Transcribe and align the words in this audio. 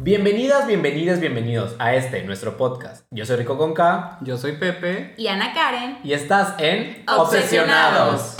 Bienvenidas, 0.00 0.68
bienvenidas, 0.68 1.18
bienvenidos 1.18 1.74
a 1.80 1.92
este, 1.96 2.22
nuestro 2.22 2.56
podcast. 2.56 3.04
Yo 3.10 3.26
soy 3.26 3.34
Rico 3.34 3.58
con 3.58 3.74
K 3.74 4.18
Yo 4.20 4.38
soy 4.38 4.52
Pepe. 4.52 5.12
Y 5.16 5.26
Ana 5.26 5.52
Karen. 5.52 5.98
y 6.04 6.12
estás 6.12 6.54
en 6.58 7.02
Obsesionados. 7.08 8.36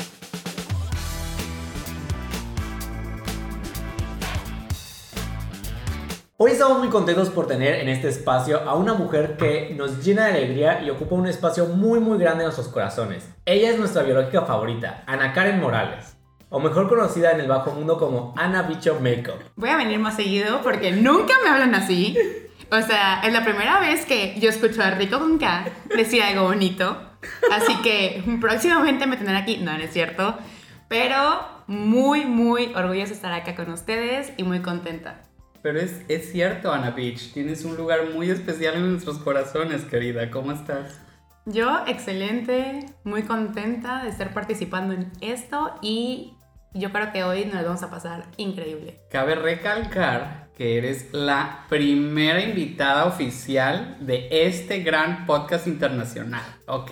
Hoy 6.36 6.52
estamos 6.52 6.78
muy 6.78 6.90
contentos 6.90 7.28
por 7.30 7.48
tener 7.48 7.80
en 7.80 7.88
este 7.88 8.06
espacio 8.06 8.60
a 8.60 8.76
una 8.76 8.94
mujer 8.94 9.36
que 9.36 9.74
nos 9.76 10.04
llena 10.04 10.26
de 10.26 10.34
alegría 10.34 10.80
y 10.82 10.90
ocupa 10.90 11.16
un 11.16 11.26
espacio 11.26 11.66
muy 11.66 11.98
muy 11.98 12.18
grande 12.18 12.44
en 12.44 12.50
nuestros 12.50 12.68
corazones. 12.68 13.28
Ella 13.44 13.70
es 13.70 13.78
nuestra 13.80 14.04
biológica 14.04 14.42
favorita, 14.42 15.02
Ana 15.08 15.32
Karen 15.32 15.58
Morales, 15.58 16.17
o 16.50 16.60
mejor 16.60 16.88
conocida 16.88 17.32
en 17.32 17.40
el 17.40 17.48
bajo 17.48 17.72
mundo 17.72 17.98
como 17.98 18.34
Ana 18.36 18.62
Bicho 18.62 18.98
Makeup. 19.00 19.40
Voy 19.56 19.70
a 19.70 19.76
venir 19.76 19.98
más 19.98 20.16
seguido 20.16 20.62
porque 20.62 20.92
nunca 20.92 21.34
me 21.42 21.50
hablan 21.50 21.74
así. 21.74 22.16
O 22.70 22.80
sea, 22.82 23.20
es 23.22 23.32
la 23.32 23.44
primera 23.44 23.80
vez 23.80 24.04
que 24.04 24.38
yo 24.40 24.50
escucho 24.50 24.82
a 24.82 24.90
Rico 24.90 25.18
con 25.18 25.38
K 25.38 25.64
decir 25.96 26.22
algo 26.22 26.44
bonito. 26.44 27.00
Así 27.50 27.74
que 27.82 28.22
próximamente 28.40 29.06
me 29.06 29.16
tendrán 29.16 29.36
aquí. 29.36 29.58
No, 29.58 29.76
no 29.76 29.84
es 29.84 29.92
cierto. 29.92 30.36
Pero 30.88 31.46
muy, 31.66 32.24
muy 32.24 32.72
orgullosa 32.74 33.08
de 33.08 33.14
estar 33.14 33.32
acá 33.32 33.54
con 33.54 33.70
ustedes 33.70 34.32
y 34.36 34.42
muy 34.42 34.60
contenta. 34.60 35.22
Pero 35.62 35.80
es, 35.80 36.02
es 36.08 36.30
cierto, 36.32 36.72
Ana 36.72 36.90
Beach. 36.90 37.32
Tienes 37.32 37.64
un 37.64 37.76
lugar 37.76 38.10
muy 38.14 38.30
especial 38.30 38.76
en 38.76 38.90
nuestros 38.92 39.18
corazones, 39.18 39.84
querida. 39.84 40.30
¿Cómo 40.30 40.52
estás? 40.52 41.00
Yo, 41.46 41.80
excelente, 41.86 42.86
muy 43.04 43.22
contenta 43.22 44.02
de 44.04 44.10
estar 44.10 44.34
participando 44.34 44.92
en 44.92 45.10
esto 45.22 45.74
y 45.80 46.37
yo 46.74 46.92
creo 46.92 47.12
que 47.12 47.24
hoy 47.24 47.44
nos 47.46 47.64
vamos 47.64 47.82
a 47.82 47.90
pasar 47.90 48.24
increíble. 48.36 49.00
Cabe 49.10 49.34
recalcar 49.34 50.48
que 50.56 50.76
eres 50.76 51.12
la 51.12 51.64
primera 51.68 52.42
invitada 52.42 53.04
oficial 53.06 53.96
de 54.00 54.28
este 54.30 54.80
gran 54.80 55.24
podcast 55.24 55.68
internacional, 55.68 56.42
¿ok? 56.66 56.90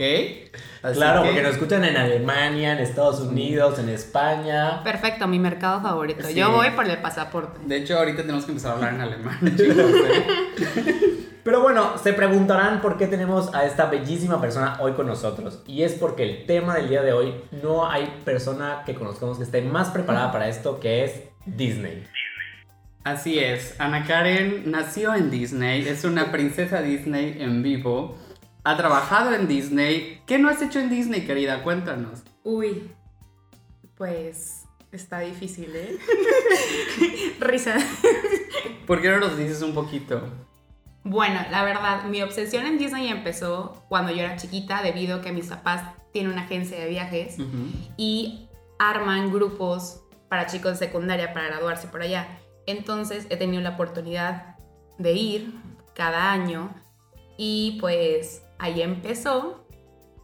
Así 0.83 0.95
claro, 0.97 1.23
que- 1.23 1.29
porque 1.29 1.43
nos 1.43 1.53
escuchan 1.53 1.85
en 1.85 1.97
Alemania, 1.97 2.73
en 2.73 2.79
Estados 2.79 3.21
Unidos, 3.21 3.79
en 3.81 3.89
España. 3.89 4.83
Perfecto, 4.85 5.27
mi 5.27 5.41
mercado 5.41 5.81
favorito. 5.83 6.25
Sí. 6.27 6.35
Yo 6.35 6.53
voy 6.53 6.71
por 6.71 6.89
el 6.89 6.99
pasaporte. 6.99 7.59
De 7.67 7.77
hecho, 7.79 7.99
ahorita 7.99 8.23
tenemos 8.23 8.45
que 8.45 8.53
empezar 8.53 8.73
a 8.73 8.75
hablar 8.77 8.95
en 8.95 9.01
alemán, 9.01 9.39
chicos. 9.57 9.77
¿eh? 9.79 11.26
Pero 11.47 11.61
bueno, 11.61 11.97
se 11.97 12.13
preguntarán 12.13 12.81
por 12.81 12.99
qué 12.99 13.07
tenemos 13.07 13.55
a 13.55 13.65
esta 13.65 13.87
bellísima 13.87 14.41
persona 14.41 14.79
hoy 14.81 14.95
con 14.95 15.07
nosotros. 15.07 15.63
Y 15.69 15.85
es 15.85 15.93
porque 15.93 16.25
el 16.25 16.45
tema 16.45 16.75
del 16.75 16.89
día 16.89 17.03
de 17.03 17.13
hoy 17.13 17.37
no 17.63 17.89
hay 17.89 18.13
persona 18.25 18.83
que 18.85 18.97
conozcamos 18.97 19.37
que 19.39 19.45
esté 19.45 19.63
más 19.63 19.91
preparada 19.91 20.33
para 20.33 20.49
esto 20.49 20.81
que 20.81 21.05
es 21.05 21.23
Disney. 21.47 22.05
Así 23.05 23.39
es, 23.39 23.81
Ana 23.81 24.05
Karen 24.05 24.69
nació 24.73 25.15
en 25.15 25.31
Disney, 25.31 25.87
es 25.87 26.03
una 26.03 26.33
princesa 26.33 26.83
Disney 26.83 27.37
en 27.39 27.63
vivo, 27.63 28.19
ha 28.65 28.77
trabajado 28.77 29.33
en 29.33 29.47
Disney. 29.47 30.23
¿Qué 30.27 30.41
no 30.41 30.49
has 30.49 30.61
hecho 30.63 30.81
en 30.81 30.91
Disney, 30.91 31.27
querida? 31.27 31.63
Cuéntanos. 31.63 32.25
Uy, 32.43 32.91
pues 33.97 34.65
está 34.91 35.21
difícil, 35.21 35.71
¿eh? 35.77 35.97
Risa. 37.39 37.77
¿Por 38.85 39.01
qué 39.01 39.11
no 39.11 39.21
nos 39.21 39.39
dices 39.39 39.63
un 39.63 39.75
poquito? 39.75 40.29
Bueno, 41.09 41.41
la 41.53 41.63
verdad, 41.63 42.03
mi 42.07 42.21
obsesión 42.21 42.67
en 42.67 42.79
Disney 42.79 43.07
empezó 43.07 43.85
cuando 43.89 44.11
yo 44.11 44.23
era 44.23 44.35
chiquita 44.35 44.83
debido 44.83 45.19
a 45.19 45.21
que 45.21 45.31
mis 45.31 45.47
papás 45.47 45.95
tienen 46.13 46.33
una 46.33 46.43
agencia 46.43 46.77
de 46.81 46.89
viajes 46.89 47.37
y 47.97 48.49
arman 48.81 49.33
grupos 49.33 50.03
para 50.29 50.47
chicos 50.47 50.73
de 50.73 50.87
secundaria 50.87 51.33
para 51.33 51.47
graduarse 51.47 51.87
por 51.87 52.03
allá. 52.03 52.27
Entonces 52.67 53.29
he 53.31 53.37
tenido 53.37 53.63
la 53.63 53.71
oportunidad 53.71 54.57
de 54.99 55.13
ir 55.13 55.55
cada 55.95 56.33
año 56.33 56.75
y 57.39 57.79
pues 57.81 58.43
ahí 58.59 58.83
empezó. 58.83 59.65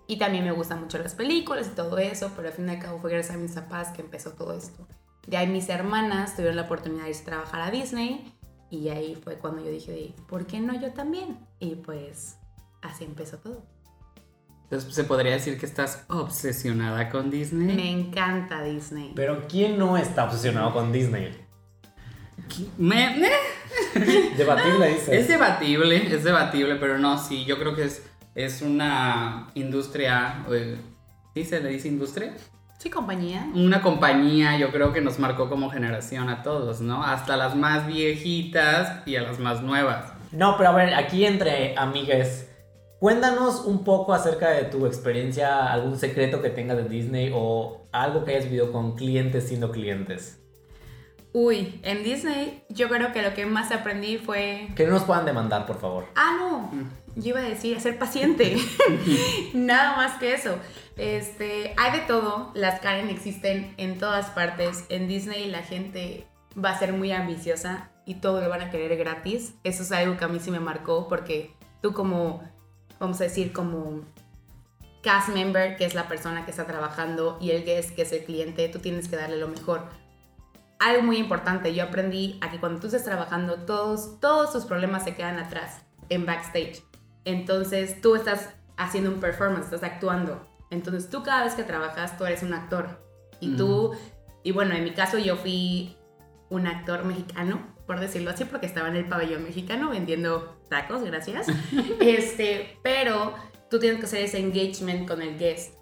Y 0.08 0.18
también 0.18 0.42
me 0.42 0.50
gustan 0.50 0.80
mucho 0.80 0.98
las 0.98 1.14
películas 1.14 1.68
y 1.68 1.76
todo 1.76 1.96
eso, 1.98 2.32
pero 2.34 2.48
al 2.48 2.54
fin 2.54 2.68
y 2.68 2.72
al 2.72 2.80
cabo 2.80 2.98
fue 2.98 3.12
gracias 3.12 3.36
a 3.36 3.38
mis 3.38 3.52
papás 3.52 3.90
que 3.92 4.02
empezó 4.02 4.32
todo 4.32 4.52
esto. 4.52 4.88
De 5.28 5.36
ahí 5.36 5.46
mis 5.46 5.68
hermanas 5.68 6.34
tuvieron 6.34 6.56
la 6.56 6.62
oportunidad 6.62 7.04
de 7.04 7.10
irse 7.10 7.22
a 7.22 7.26
trabajar 7.26 7.60
a 7.60 7.70
Disney 7.70 8.34
y 8.72 8.88
ahí 8.88 9.14
fue 9.22 9.36
cuando 9.36 9.62
yo 9.62 9.70
dije, 9.70 10.14
¿por 10.26 10.46
qué 10.46 10.58
no 10.58 10.74
yo 10.80 10.92
también? 10.92 11.38
Y 11.60 11.74
pues 11.76 12.38
así 12.80 13.04
empezó 13.04 13.36
todo. 13.38 13.62
Entonces, 14.64 14.94
¿se 14.94 15.04
podría 15.04 15.32
decir 15.32 15.58
que 15.60 15.66
estás 15.66 16.04
obsesionada 16.08 17.10
con 17.10 17.30
Disney? 17.30 17.76
Me 17.76 17.90
encanta 17.90 18.62
Disney. 18.64 19.12
Pero 19.14 19.46
¿quién 19.46 19.78
no 19.78 19.98
está 19.98 20.24
obsesionado 20.24 20.72
con 20.72 20.90
Disney? 20.90 21.36
Me- 22.78 23.16
me- 23.18 23.30
Debatible 24.36 24.88
dice. 24.94 25.18
Es 25.18 25.28
debatible, 25.28 26.14
es 26.14 26.24
debatible, 26.24 26.76
pero 26.76 26.98
no, 26.98 27.18
sí, 27.18 27.44
yo 27.44 27.58
creo 27.58 27.74
que 27.76 27.84
es, 27.84 28.02
es 28.34 28.62
una 28.62 29.50
industria, 29.54 30.44
eh, 30.50 30.78
¿sí 31.34 31.44
se 31.44 31.60
le 31.60 31.68
dice 31.68 31.88
industria? 31.88 32.34
Sí, 32.82 32.90
compañía. 32.90 33.48
Una 33.54 33.80
compañía, 33.80 34.58
yo 34.58 34.72
creo 34.72 34.92
que 34.92 35.00
nos 35.00 35.20
marcó 35.20 35.48
como 35.48 35.70
generación 35.70 36.28
a 36.28 36.42
todos, 36.42 36.80
¿no? 36.80 37.04
Hasta 37.04 37.36
las 37.36 37.54
más 37.54 37.86
viejitas 37.86 39.06
y 39.06 39.14
a 39.14 39.22
las 39.22 39.38
más 39.38 39.62
nuevas. 39.62 40.12
No, 40.32 40.56
pero 40.56 40.70
a 40.70 40.72
ver, 40.72 40.94
aquí 40.94 41.24
entre 41.24 41.78
amigues, 41.78 42.50
cuéntanos 42.98 43.66
un 43.66 43.84
poco 43.84 44.14
acerca 44.14 44.50
de 44.50 44.64
tu 44.64 44.86
experiencia, 44.86 45.72
algún 45.72 45.96
secreto 45.96 46.42
que 46.42 46.50
tengas 46.50 46.76
de 46.76 46.88
Disney 46.88 47.30
o 47.32 47.86
algo 47.92 48.24
que 48.24 48.32
hayas 48.32 48.46
vivido 48.46 48.72
con 48.72 48.96
clientes 48.96 49.46
siendo 49.46 49.70
clientes. 49.70 50.42
Uy, 51.32 51.80
en 51.84 52.02
Disney 52.02 52.64
yo 52.68 52.88
creo 52.88 53.12
que 53.12 53.22
lo 53.22 53.32
que 53.32 53.46
más 53.46 53.70
aprendí 53.70 54.18
fue... 54.18 54.70
Que 54.74 54.86
no 54.86 54.94
nos 54.94 55.04
puedan 55.04 55.24
demandar, 55.24 55.66
por 55.66 55.78
favor. 55.78 56.06
Ah, 56.16 56.36
no, 56.36 56.70
yo 57.16 57.30
iba 57.30 57.40
a 57.40 57.42
decir, 57.42 57.80
ser 57.80 57.98
paciente. 57.98 58.56
Nada 59.54 59.96
más 59.96 60.18
que 60.18 60.34
eso. 60.34 60.56
Este, 60.96 61.74
hay 61.76 62.00
de 62.00 62.06
todo, 62.06 62.50
las 62.54 62.80
Karen 62.80 63.08
existen 63.08 63.74
en 63.76 63.98
todas 63.98 64.30
partes. 64.30 64.84
En 64.88 65.08
Disney 65.08 65.50
la 65.50 65.62
gente 65.62 66.26
va 66.62 66.70
a 66.70 66.78
ser 66.78 66.92
muy 66.92 67.12
ambiciosa 67.12 67.90
y 68.04 68.14
todo 68.16 68.40
lo 68.40 68.48
van 68.48 68.62
a 68.62 68.70
querer 68.70 68.96
gratis. 68.96 69.54
Eso 69.64 69.82
es 69.82 69.92
algo 69.92 70.16
que 70.16 70.24
a 70.24 70.28
mí 70.28 70.40
sí 70.40 70.50
me 70.50 70.60
marcó 70.60 71.08
porque 71.08 71.54
tú 71.80 71.92
como, 71.92 72.42
vamos 72.98 73.20
a 73.20 73.24
decir, 73.24 73.52
como 73.52 74.02
cast 75.02 75.30
member, 75.30 75.76
que 75.76 75.84
es 75.84 75.94
la 75.94 76.08
persona 76.08 76.44
que 76.44 76.50
está 76.52 76.66
trabajando, 76.66 77.36
y 77.40 77.50
el 77.50 77.64
guest, 77.64 77.94
que 77.94 78.02
es 78.02 78.12
el 78.12 78.24
cliente, 78.24 78.68
tú 78.68 78.78
tienes 78.78 79.08
que 79.08 79.16
darle 79.16 79.36
lo 79.36 79.48
mejor. 79.48 79.88
Algo 80.78 81.02
muy 81.02 81.16
importante, 81.16 81.74
yo 81.74 81.84
aprendí 81.84 82.38
a 82.40 82.50
que 82.50 82.58
cuando 82.58 82.80
tú 82.80 82.86
estés 82.86 83.04
trabajando, 83.04 83.64
todos, 83.64 84.20
todos 84.20 84.52
tus 84.52 84.64
problemas 84.64 85.04
se 85.04 85.14
quedan 85.14 85.38
atrás, 85.38 85.82
en 86.08 86.24
backstage. 86.24 86.82
Entonces 87.24 88.00
tú 88.00 88.16
estás 88.16 88.50
haciendo 88.76 89.10
un 89.10 89.20
performance, 89.20 89.64
estás 89.64 89.82
actuando. 89.82 90.46
Entonces 90.70 91.10
tú 91.10 91.22
cada 91.22 91.44
vez 91.44 91.54
que 91.54 91.62
trabajas, 91.62 92.16
tú 92.16 92.24
eres 92.24 92.42
un 92.42 92.54
actor. 92.54 93.00
Y 93.40 93.56
tú, 93.56 93.92
y 94.42 94.52
bueno, 94.52 94.74
en 94.74 94.84
mi 94.84 94.92
caso 94.92 95.18
yo 95.18 95.36
fui 95.36 95.96
un 96.48 96.66
actor 96.66 97.04
mexicano, 97.04 97.60
por 97.86 97.98
decirlo 97.98 98.30
así, 98.30 98.44
porque 98.44 98.66
estaba 98.66 98.88
en 98.88 98.96
el 98.96 99.08
pabellón 99.08 99.42
mexicano 99.42 99.90
vendiendo 99.90 100.60
tacos, 100.68 101.02
gracias. 101.02 101.48
este, 102.00 102.78
pero 102.82 103.34
tú 103.68 103.78
tienes 103.78 103.98
que 103.98 104.06
hacer 104.06 104.20
ese 104.22 104.38
engagement 104.38 105.08
con 105.08 105.22
el 105.22 105.38
guest 105.38 105.74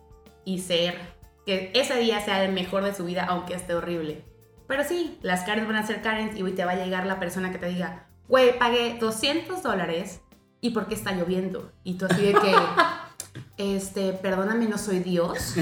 y 0.45 0.61
ser 0.61 0.97
que 1.45 1.71
ese 1.75 1.99
día 1.99 2.21
sea 2.21 2.45
el 2.45 2.53
mejor 2.53 2.85
de 2.85 2.95
su 2.95 3.05
vida, 3.05 3.27
aunque 3.29 3.55
esté 3.55 3.75
horrible. 3.75 4.25
Pero 4.67 4.85
sí, 4.85 5.19
las 5.23 5.43
Karens 5.43 5.67
van 5.67 5.77
a 5.77 5.87
ser 5.87 6.01
Karens 6.01 6.39
y 6.39 6.43
te 6.53 6.65
va 6.65 6.73
a 6.73 6.77
llegar 6.77 7.05
la 7.05 7.19
persona 7.19 7.51
que 7.51 7.59
te 7.59 7.67
diga, 7.67 8.09
güey, 8.29 8.59
pagué 8.59 8.97
200 9.01 9.63
dólares 9.63 10.21
y 10.61 10.71
¿por 10.71 10.87
qué 10.87 10.95
está 10.95 11.13
lloviendo? 11.13 11.73
Y 11.85 11.95
tú 11.95 12.07
así 12.09 12.23
de 12.23 12.35
que, 12.35 12.55
este, 13.57 14.13
perdóname, 14.13 14.67
no 14.67 14.79
soy 14.79 15.01
Dios, 15.01 15.55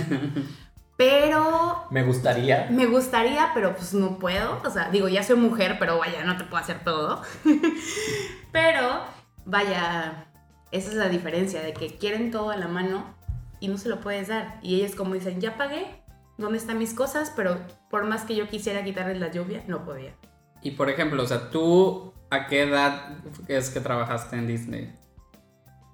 pero 0.96 1.86
Me 1.90 2.02
gustaría. 2.02 2.66
me 2.70 2.86
gustaría, 2.86 3.50
pero 3.54 3.74
pues 3.76 3.94
no 3.94 4.18
puedo. 4.18 4.60
O 4.64 4.70
sea, 4.70 4.90
digo, 4.90 5.08
ya 5.08 5.22
soy 5.22 5.36
mujer, 5.36 5.76
pero 5.78 5.98
vaya, 5.98 6.24
no 6.24 6.36
te 6.36 6.44
puedo 6.44 6.62
hacer 6.62 6.82
todo. 6.82 7.22
pero, 8.52 9.02
vaya, 9.44 10.26
esa 10.72 10.88
es 10.90 10.94
la 10.96 11.08
diferencia, 11.08 11.62
de 11.62 11.72
que 11.72 11.96
quieren 11.96 12.30
todo 12.30 12.50
a 12.50 12.56
la 12.56 12.68
mano 12.68 13.14
y 13.60 13.68
no 13.68 13.78
se 13.78 13.88
lo 13.88 14.00
puedes 14.00 14.28
dar. 14.28 14.58
Y 14.62 14.76
ellos 14.76 14.96
como 14.96 15.14
dicen, 15.14 15.40
ya 15.40 15.56
pagué, 15.56 16.02
¿dónde 16.36 16.58
están 16.58 16.78
mis 16.78 16.94
cosas? 16.94 17.32
Pero 17.36 17.58
por 17.90 18.04
más 18.04 18.24
que 18.24 18.34
yo 18.34 18.48
quisiera 18.48 18.82
quitarles 18.82 19.20
la 19.20 19.30
lluvia, 19.30 19.62
no 19.68 19.84
podía. 19.84 20.14
Y 20.62 20.72
por 20.72 20.90
ejemplo, 20.90 21.22
o 21.22 21.26
sea, 21.26 21.50
tú, 21.50 22.12
¿a 22.30 22.46
qué 22.46 22.62
edad 22.62 23.16
es 23.48 23.70
que 23.70 23.80
trabajaste 23.80 24.36
en 24.36 24.46
Disney? 24.46 24.92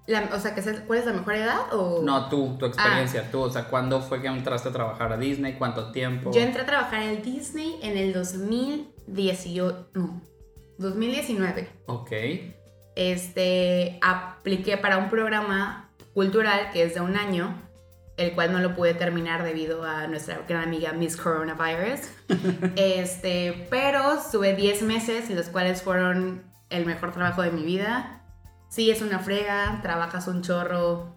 La- 0.06 0.30
o 0.34 0.38
sea, 0.38 0.54
¿cuál 0.86 0.98
es 0.98 1.06
la 1.06 1.12
mejor 1.12 1.34
edad? 1.34 1.72
O... 1.72 2.02
No, 2.02 2.28
tú, 2.28 2.56
tu 2.58 2.66
experiencia, 2.66 3.30
tú, 3.30 3.40
o 3.40 3.50
sea, 3.50 3.64
¿cuándo 3.68 4.02
fue 4.02 4.20
que 4.20 4.28
entraste 4.28 4.68
a 4.68 4.72
trabajar 4.72 5.12
a 5.12 5.16
Disney? 5.16 5.54
¿Cuánto 5.54 5.92
tiempo? 5.92 6.30
Yo 6.32 6.40
entré 6.40 6.62
a 6.62 6.66
trabajar 6.66 7.02
en 7.02 7.22
Disney 7.22 7.78
en 7.82 7.96
el 7.96 8.12
2018, 8.12 9.88
no, 9.94 10.20
2019. 10.78 11.68
Ok. 11.86 12.10
este, 12.96 13.98
apliqué 14.02 14.76
para 14.76 14.98
un 14.98 15.08
programa 15.10 15.90
cultural 16.12 16.70
que 16.72 16.84
es 16.84 16.94
de 16.94 17.00
un 17.00 17.16
año, 17.16 17.60
el 18.16 18.32
cual 18.32 18.52
no 18.52 18.60
lo 18.60 18.74
pude 18.74 18.94
terminar 18.94 19.42
debido 19.42 19.84
a 19.84 20.06
nuestra 20.06 20.40
gran 20.48 20.64
amiga 20.64 20.92
Miss 20.92 21.16
Coronavirus. 21.16 22.00
este, 22.76 23.66
pero 23.70 24.14
estuve 24.14 24.54
10 24.54 24.82
meses, 24.82 25.30
los 25.30 25.48
cuales 25.48 25.82
fueron 25.82 26.44
el 26.70 26.86
mejor 26.86 27.12
trabajo 27.12 27.42
de 27.42 27.50
mi 27.50 27.64
vida. 27.64 28.22
Sí, 28.68 28.90
es 28.90 29.02
una 29.02 29.18
frega, 29.18 29.80
trabajas 29.82 30.26
un 30.28 30.42
chorro, 30.42 31.16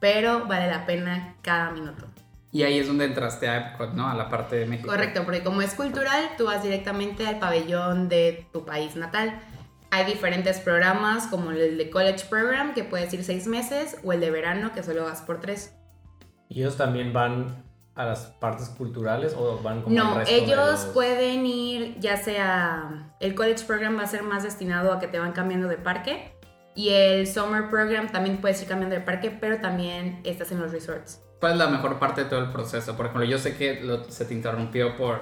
pero 0.00 0.46
vale 0.46 0.68
la 0.68 0.86
pena 0.86 1.36
cada 1.42 1.70
minuto. 1.70 2.06
Y 2.52 2.62
ahí 2.62 2.78
es 2.78 2.86
donde 2.86 3.06
entraste 3.06 3.48
a 3.48 3.56
Epcot, 3.56 3.94
¿no? 3.94 4.08
A 4.08 4.14
la 4.14 4.28
parte 4.28 4.56
de 4.56 4.66
México. 4.66 4.88
Correcto, 4.88 5.24
porque 5.24 5.42
como 5.42 5.60
es 5.60 5.74
cultural, 5.74 6.30
tú 6.38 6.46
vas 6.46 6.62
directamente 6.62 7.26
al 7.26 7.40
pabellón 7.40 8.08
de 8.08 8.46
tu 8.52 8.64
país 8.64 8.94
natal. 8.94 9.40
Hay 9.90 10.04
diferentes 10.04 10.60
programas, 10.60 11.26
como 11.26 11.50
el 11.50 11.76
de 11.76 11.90
College 11.90 12.26
Program, 12.30 12.72
que 12.74 12.84
puedes 12.84 13.12
ir 13.12 13.24
seis 13.24 13.46
meses, 13.48 13.96
o 14.04 14.12
el 14.12 14.20
de 14.20 14.30
verano, 14.30 14.72
que 14.72 14.82
solo 14.82 15.04
vas 15.04 15.20
por 15.20 15.40
tres. 15.40 15.74
¿Y 16.48 16.60
ellos 16.60 16.76
también 16.76 17.12
van 17.12 17.62
a 17.94 18.04
las 18.06 18.20
partes 18.40 18.68
culturales 18.70 19.34
o 19.38 19.60
van 19.62 19.82
como 19.82 19.94
No, 19.94 20.14
resto 20.18 20.34
de 20.34 20.40
ellos 20.42 20.56
los- 20.56 20.84
pueden 20.86 21.46
ir, 21.46 21.96
ya 22.00 22.16
sea, 22.16 23.12
el 23.20 23.34
College 23.34 23.64
Program 23.64 23.96
va 23.98 24.02
a 24.02 24.06
ser 24.06 24.22
más 24.24 24.42
destinado 24.42 24.92
a 24.92 24.98
que 24.98 25.06
te 25.06 25.18
van 25.18 25.32
cambiando 25.32 25.68
de 25.68 25.76
parque, 25.76 26.32
y 26.74 26.88
el 26.90 27.26
Summer 27.28 27.70
Program 27.70 28.10
también 28.10 28.38
puedes 28.38 28.60
ir 28.62 28.66
cambiando 28.68 28.96
de 28.96 29.00
parque, 29.00 29.30
pero 29.30 29.60
también 29.60 30.20
estás 30.24 30.50
en 30.50 30.60
los 30.60 30.72
resorts. 30.72 31.22
¿Cuál 31.38 31.52
es 31.52 31.58
la 31.58 31.68
mejor 31.68 31.98
parte 32.00 32.24
de 32.24 32.30
todo 32.30 32.40
el 32.40 32.50
proceso? 32.50 32.96
Por 32.96 33.06
ejemplo, 33.06 33.24
yo 33.24 33.38
sé 33.38 33.56
que 33.56 33.80
lo- 33.80 34.04
se 34.10 34.24
te 34.24 34.34
interrumpió 34.34 34.96
por 34.96 35.20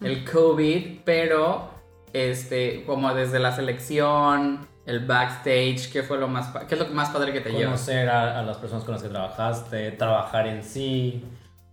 el 0.00 0.24
COVID, 0.28 1.00
pero 1.04 1.70
este, 2.12 2.84
como 2.86 3.14
desde 3.14 3.38
la 3.38 3.54
selección, 3.54 4.66
el 4.86 5.06
backstage, 5.06 5.90
¿qué 5.92 6.02
fue 6.02 6.18
lo 6.18 6.28
más, 6.28 6.48
qué 6.66 6.74
es 6.74 6.80
lo 6.80 6.88
más 6.88 7.10
padre 7.10 7.32
que 7.32 7.40
te 7.40 7.50
llevas? 7.50 7.64
conocer 7.80 8.08
a, 8.08 8.38
a 8.40 8.42
las 8.42 8.56
personas 8.58 8.84
con 8.84 8.94
las 8.94 9.02
que 9.02 9.08
trabajaste, 9.08 9.90
trabajar 9.92 10.46
en 10.46 10.62
sí. 10.64 11.24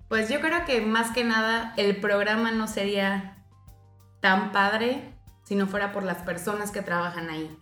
Pues 0.09 0.29
yo 0.29 0.39
creo 0.39 0.63
que 0.65 0.81
más 0.81 1.11
que 1.11 1.23
nada 1.23 1.73
el 1.77 1.97
programa 1.97 2.51
no 2.51 2.67
sería 2.67 3.43
tan 4.21 4.51
padre 4.51 5.13
si 5.43 5.55
no 5.55 5.67
fuera 5.67 5.91
por 5.91 6.03
las 6.03 6.17
personas 6.19 6.71
que 6.71 6.81
trabajan 6.81 7.29
ahí. 7.29 7.57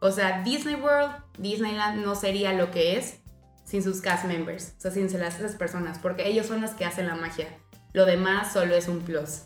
O 0.00 0.10
sea, 0.10 0.42
Disney 0.42 0.76
World, 0.76 1.12
Disneyland 1.38 2.04
no 2.04 2.14
sería 2.14 2.52
lo 2.52 2.70
que 2.70 2.96
es 2.96 3.20
sin 3.64 3.82
sus 3.82 4.00
cast 4.00 4.24
members, 4.24 4.74
o 4.78 4.80
sea, 4.80 4.90
sin 4.90 5.04
las- 5.20 5.38
esas 5.38 5.54
personas, 5.56 5.98
porque 5.98 6.26
ellos 6.28 6.46
son 6.46 6.60
los 6.60 6.70
que 6.72 6.84
hacen 6.84 7.06
la 7.06 7.14
magia. 7.16 7.46
Lo 7.92 8.04
demás 8.06 8.52
solo 8.52 8.74
es 8.74 8.88
un 8.88 9.00
plus. 9.00 9.42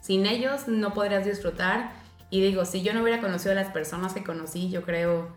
Sin 0.00 0.26
ellos 0.26 0.68
no 0.68 0.94
podrías 0.94 1.24
disfrutar. 1.24 1.90
Y 2.30 2.40
digo, 2.40 2.64
si 2.64 2.82
yo 2.82 2.94
no 2.94 3.02
hubiera 3.02 3.20
conocido 3.20 3.52
a 3.52 3.54
las 3.56 3.72
personas 3.72 4.12
que 4.14 4.22
conocí, 4.24 4.70
yo 4.70 4.82
creo 4.82 5.34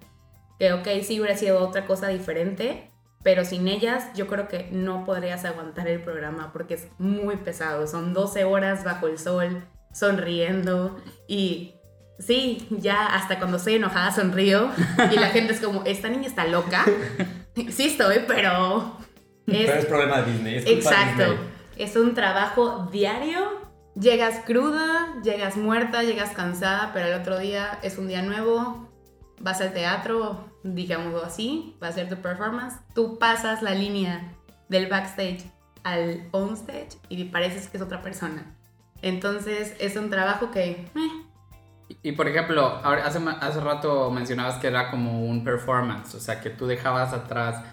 que, 0.59 0.73
ok, 0.73 0.87
sí 1.03 1.19
hubiera 1.19 1.35
sido 1.37 1.59
otra 1.59 1.85
cosa 1.87 2.07
diferente, 2.09 2.91
pero 3.23 3.45
sin 3.45 3.67
ellas 3.67 4.05
yo 4.15 4.27
creo 4.27 4.47
que 4.47 4.69
no 4.71 5.03
podrías 5.05 5.43
aguantar 5.45 5.87
el 5.87 6.01
programa 6.03 6.51
porque 6.53 6.75
es 6.75 6.87
muy 6.99 7.37
pesado. 7.37 7.87
Son 7.87 8.13
12 8.13 8.43
horas 8.43 8.83
bajo 8.83 9.07
el 9.07 9.17
sol, 9.17 9.63
sonriendo 9.91 10.97
y 11.27 11.75
sí, 12.19 12.67
ya 12.69 13.07
hasta 13.07 13.39
cuando 13.39 13.57
estoy 13.57 13.75
enojada 13.75 14.11
sonrío 14.11 14.69
y 15.11 15.15
la 15.15 15.29
gente 15.29 15.53
es 15.53 15.59
como, 15.61 15.83
esta 15.85 16.09
niña 16.09 16.27
está 16.27 16.45
loca. 16.45 16.85
sí 17.55 17.85
estoy, 17.85 18.17
pero... 18.27 18.97
es- 19.47 19.65
Pero 19.67 19.79
es 19.79 19.85
problema 19.85 20.21
de 20.21 20.31
Disney. 20.31 20.55
es 20.57 20.65
culpa 20.65 20.77
Exacto. 20.89 21.23
Disney. 21.31 21.47
Es 21.77 21.95
un 21.95 22.13
trabajo 22.13 22.87
diario. 22.91 23.62
Llegas 23.95 24.41
cruda, 24.45 25.13
llegas 25.23 25.55
muerta, 25.55 26.01
llegas 26.01 26.31
cansada, 26.31 26.91
pero 26.93 27.07
el 27.07 27.19
otro 27.19 27.37
día 27.37 27.79
es 27.83 27.97
un 27.97 28.07
día 28.07 28.21
nuevo. 28.23 28.89
Vas 29.39 29.61
al 29.61 29.73
teatro, 29.73 30.49
digámoslo 30.63 31.23
así, 31.23 31.75
vas 31.79 31.89
a 31.89 31.93
hacer 31.93 32.09
tu 32.09 32.21
performance. 32.21 32.75
Tú 32.95 33.19
pasas 33.19 33.61
la 33.61 33.71
línea 33.71 34.33
del 34.69 34.87
backstage 34.87 35.43
al 35.83 36.27
onstage 36.31 36.97
y 37.09 37.25
pareces 37.25 37.67
que 37.67 37.77
es 37.77 37.83
otra 37.83 38.01
persona. 38.01 38.55
Entonces 39.01 39.75
es 39.79 39.95
un 39.95 40.09
trabajo 40.09 40.49
que... 40.49 40.71
eh, 40.95 41.25
Y, 41.89 42.09
y, 42.09 42.11
por 42.13 42.27
ejemplo, 42.27 42.79
hace, 42.83 43.19
hace 43.41 43.59
rato 43.59 44.09
mencionabas 44.09 44.55
que 44.55 44.67
era 44.67 44.89
como 44.89 45.25
un 45.25 45.43
performance, 45.43 46.15
o 46.15 46.19
sea, 46.19 46.39
que 46.39 46.49
tú 46.49 46.65
dejabas 46.65 47.13
atrás 47.13 47.63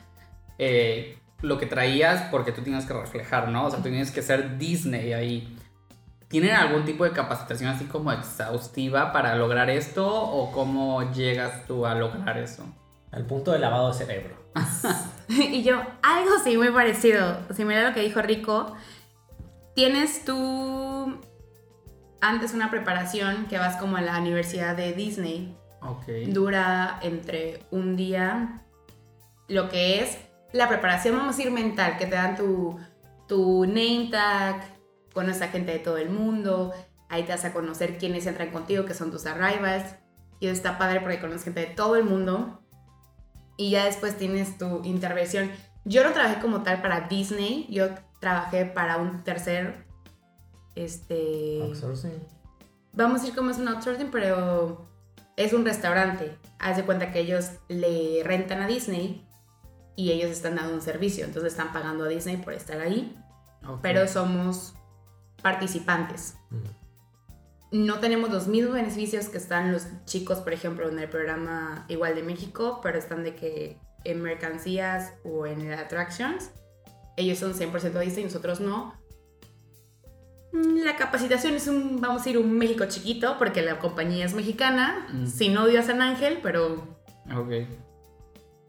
eh, 0.59 1.17
lo 1.41 1.57
que 1.57 1.67
traías 1.67 2.23
porque 2.31 2.51
tú 2.51 2.63
tienes 2.63 2.85
que 2.85 2.93
reflejar, 2.93 3.49
¿no? 3.49 3.67
O 3.67 3.71
sea, 3.71 3.79
tú 3.79 3.89
tienes 3.89 4.11
que 4.11 4.21
ser 4.21 4.59
Disney 4.59 5.13
ahí. 5.13 5.57
¿Tienen 6.31 6.55
algún 6.55 6.85
tipo 6.85 7.03
de 7.03 7.11
capacitación 7.11 7.71
así 7.71 7.87
como 7.87 8.13
exhaustiva 8.13 9.13
para 9.13 9.35
lograr 9.35 9.69
esto 9.69 10.07
o 10.09 10.53
cómo 10.53 11.11
llegas 11.11 11.67
tú 11.67 11.87
a 11.87 11.97
lograr 11.97 12.39
eso? 12.39 12.65
Al 13.11 13.27
punto 13.27 13.51
de 13.51 13.59
lavado 13.59 13.89
de 13.89 13.95
cerebro. 13.95 14.37
y 15.29 15.65
yo, 15.65 15.83
algo 16.03 16.31
sí, 16.45 16.57
muy 16.57 16.71
parecido. 16.71 17.41
Similar 17.53 17.85
a 17.85 17.89
lo 17.89 17.95
que 17.97 18.03
dijo 18.03 18.23
Rico. 18.23 18.77
Tienes 19.75 20.25
tú 20.25 21.19
antes 22.21 22.55
una 22.55 22.71
preparación 22.71 23.47
que 23.47 23.59
vas 23.59 23.77
como 23.77 23.97
a 23.97 24.01
la 24.01 24.17
universidad 24.21 24.77
de 24.77 24.93
Disney. 24.93 25.57
Ok. 25.83 26.29
Dura 26.29 27.01
entre 27.03 27.65
un 27.73 27.97
día 27.97 28.63
lo 29.49 29.69
que 29.69 30.01
es 30.01 30.17
la 30.53 30.69
preparación, 30.69 31.17
vamos 31.17 31.35
a 31.35 31.37
decir 31.37 31.53
mental, 31.53 31.97
que 31.97 32.07
te 32.07 32.15
dan 32.15 32.37
tu, 32.37 32.79
tu 33.27 33.67
name 33.67 34.11
tag, 34.13 34.80
conoces 35.13 35.43
a 35.43 35.49
gente 35.49 35.73
de 35.73 35.79
todo 35.79 35.99
el 35.99 36.11
mundo, 36.11 36.73
ahí 37.09 37.25
te 37.25 37.33
vas 37.33 37.45
a 37.45 37.53
conocer 37.53 37.99
quiénes 37.99 38.27
entran 38.27 38.51
contigo, 38.51 38.85
que 38.85 38.95
son 38.95 39.11
tus 39.11 39.27
arrivals. 39.27 39.97
Y 40.39 40.47
eso 40.47 40.55
está 40.55 40.79
padre 40.79 41.01
porque 41.01 41.21
conoces 41.21 41.45
gente 41.45 41.61
de 41.61 41.67
todo 41.67 41.97
el 41.97 42.05
mundo. 42.05 42.63
Y 43.57 43.71
ya 43.71 43.85
después 43.85 44.17
tienes 44.17 44.57
tu 44.57 44.83
intervención. 44.85 45.51
Yo 45.85 46.03
no 46.05 46.13
trabajé 46.13 46.41
como 46.41 46.63
tal 46.63 46.81
para 46.81 47.09
Disney, 47.09 47.67
yo 47.71 47.89
trabajé 48.21 48.67
para 48.67 48.97
un 48.99 49.23
tercer, 49.23 49.87
este... 50.75 51.61
Outsourcing. 51.63 52.23
Vamos 52.93 53.19
a 53.19 53.23
decir 53.23 53.37
cómo 53.37 53.51
es 53.51 53.59
un 53.59 53.69
outsourcing, 53.69 54.11
pero 54.11 54.87
es 55.37 55.53
un 55.53 55.65
restaurante. 55.65 56.37
Haz 56.59 56.77
de 56.77 56.85
cuenta 56.85 57.13
que 57.13 57.21
ellos 57.21 57.51
le 57.69 58.23
rentan 58.25 58.61
a 58.63 58.67
Disney 58.67 59.27
y 59.97 60.13
ellos 60.13 60.31
están 60.31 60.57
dando 60.57 60.75
un 60.75 60.83
servicio, 60.83 61.25
entonces 61.25 61.53
están 61.53 61.73
pagando 61.73 62.05
a 62.05 62.09
Disney 62.09 62.37
por 62.39 62.53
estar 62.55 62.81
ahí, 62.81 63.17
pero 63.83 64.09
somos 64.09 64.75
participantes. 65.43 66.35
Mm. 66.51 66.65
No 67.87 67.99
tenemos 68.01 68.31
los 68.31 68.49
mismos 68.49 68.75
beneficios 68.75 69.29
que 69.29 69.39
están 69.39 69.71
los 69.73 69.87
chicos, 70.05 70.39
por 70.39 70.53
ejemplo, 70.53 70.89
en 70.89 70.99
el 70.99 71.09
programa 71.09 71.85
igual 71.89 72.15
de 72.17 72.23
México, 72.25 72.81
pero 72.83 72.99
están 72.99 73.23
de 73.23 73.35
que 73.37 73.79
en 74.05 74.23
mercancías 74.23 75.13
o 75.25 75.47
en 75.47 75.61
el 75.61 75.79
attractions, 75.79 76.51
ellos 77.17 77.39
son 77.39 77.55
100% 77.55 78.01
Disney, 78.01 78.25
nosotros 78.25 78.61
no. 78.61 78.95
Mm, 80.53 80.79
La 80.85 80.97
capacitación 80.97 81.55
es 81.55 81.69
un, 81.69 82.01
vamos 82.01 82.27
a 82.27 82.31
ir 82.31 82.39
un 82.39 82.59
México 82.59 82.87
chiquito, 82.89 83.37
porque 83.39 83.63
la 83.63 83.79
compañía 83.79 84.25
es 84.27 84.35
mexicana, 84.35 85.07
Mm. 85.13 85.27
sin 85.27 85.57
odio 85.57 85.79
a 85.79 85.83
San 85.83 86.03
Ángel, 86.03 86.41
pero 86.43 86.99
Ok, 87.37 87.53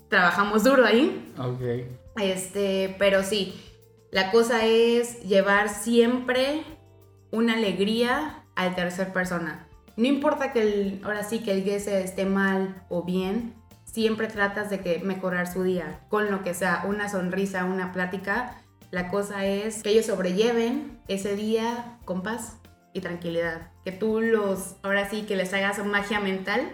trabajamos 0.10 0.64
duro 0.64 0.86
ahí. 0.86 1.34
ok. 1.40 2.22
Este, 2.22 2.96
pero 3.00 3.24
sí, 3.24 3.60
la 4.12 4.30
cosa 4.30 4.66
es 4.66 5.24
llevar 5.24 5.70
siempre 5.70 6.64
una 7.32 7.54
alegría 7.54 8.44
al 8.56 8.76
tercer 8.76 9.14
persona. 9.14 9.68
No 9.96 10.06
importa 10.06 10.52
que 10.52 10.62
el, 10.62 11.02
ahora 11.04 11.24
sí 11.24 11.40
que 11.40 11.54
el 11.54 11.64
guest 11.64 11.88
esté 11.88 12.26
mal 12.26 12.84
o 12.90 13.04
bien, 13.04 13.54
siempre 13.86 14.28
tratas 14.28 14.70
de 14.70 14.82
que 14.82 15.00
mejorar 15.00 15.52
su 15.52 15.64
día 15.64 16.02
con 16.10 16.30
lo 16.30 16.44
que 16.44 16.54
sea, 16.54 16.84
una 16.86 17.08
sonrisa, 17.08 17.64
una 17.64 17.94
plática. 17.94 18.58
La 18.90 19.10
cosa 19.10 19.46
es 19.46 19.82
que 19.82 19.92
ellos 19.92 20.08
sobrelleven 20.08 21.00
ese 21.08 21.38
día 21.38 21.98
con 22.04 22.22
paz 22.22 22.58
y 22.94 23.00
tranquilidad. 23.00 23.70
Que 23.86 23.94
tú 23.94 24.20
los, 24.20 24.76
ahora 24.84 25.10
sí 25.10 25.22
que 25.22 25.38
les 25.38 25.54
hagas 25.54 25.84
magia 25.86 26.20
mental, 26.20 26.70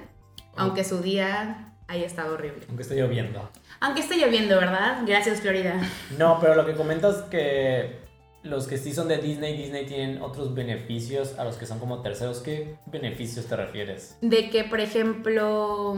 aunque 0.56 0.84
su 0.84 1.02
día 1.02 1.77
haya 1.88 2.06
estado 2.06 2.34
horrible. 2.34 2.66
Aunque 2.68 2.84
esté 2.84 2.96
lloviendo. 2.96 3.50
Aunque 3.80 4.02
esté 4.02 4.18
lloviendo, 4.18 4.56
¿verdad? 4.56 5.04
Gracias, 5.06 5.42
Florida. 5.42 5.80
No, 6.18 6.40
pero 6.40 6.56
lo 6.56 6.66
que 6.66 6.74
comentas 6.74 7.24
que 7.24 8.08
los 8.44 8.68
que 8.68 8.78
sí 8.78 8.94
son 8.94 9.08
de 9.08 9.18
Disney, 9.18 9.58
Disney 9.58 9.86
tienen 9.86 10.22
otros 10.22 10.54
beneficios 10.54 11.38
a 11.38 11.44
los 11.44 11.58
que 11.58 11.66
son 11.66 11.80
como 11.80 12.02
terceros. 12.02 12.40
¿Qué 12.40 12.76
beneficios 12.86 13.46
te 13.46 13.56
refieres? 13.56 14.18
De 14.22 14.50
que, 14.50 14.64
por 14.64 14.80
ejemplo, 14.80 15.98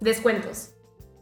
descuentos. 0.00 0.70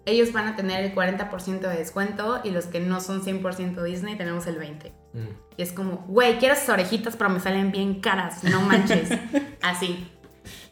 Ellos 0.06 0.32
van 0.32 0.48
a 0.48 0.56
tener 0.56 0.82
el 0.82 0.94
40% 0.94 1.60
de 1.60 1.76
descuento 1.76 2.40
y 2.42 2.50
los 2.50 2.64
que 2.66 2.80
no 2.80 3.00
son 3.00 3.22
100% 3.22 3.82
Disney 3.82 4.16
tenemos 4.16 4.46
el 4.46 4.58
20%. 4.58 4.92
Mm. 5.12 5.18
Y 5.56 5.62
es 5.62 5.72
como, 5.72 5.98
güey, 6.08 6.38
quiero 6.38 6.54
esas 6.54 6.70
orejitas, 6.70 7.16
pero 7.16 7.30
me 7.30 7.38
salen 7.38 7.70
bien 7.70 8.00
caras, 8.00 8.42
no 8.44 8.62
manches. 8.62 9.10
Así. 9.60 10.08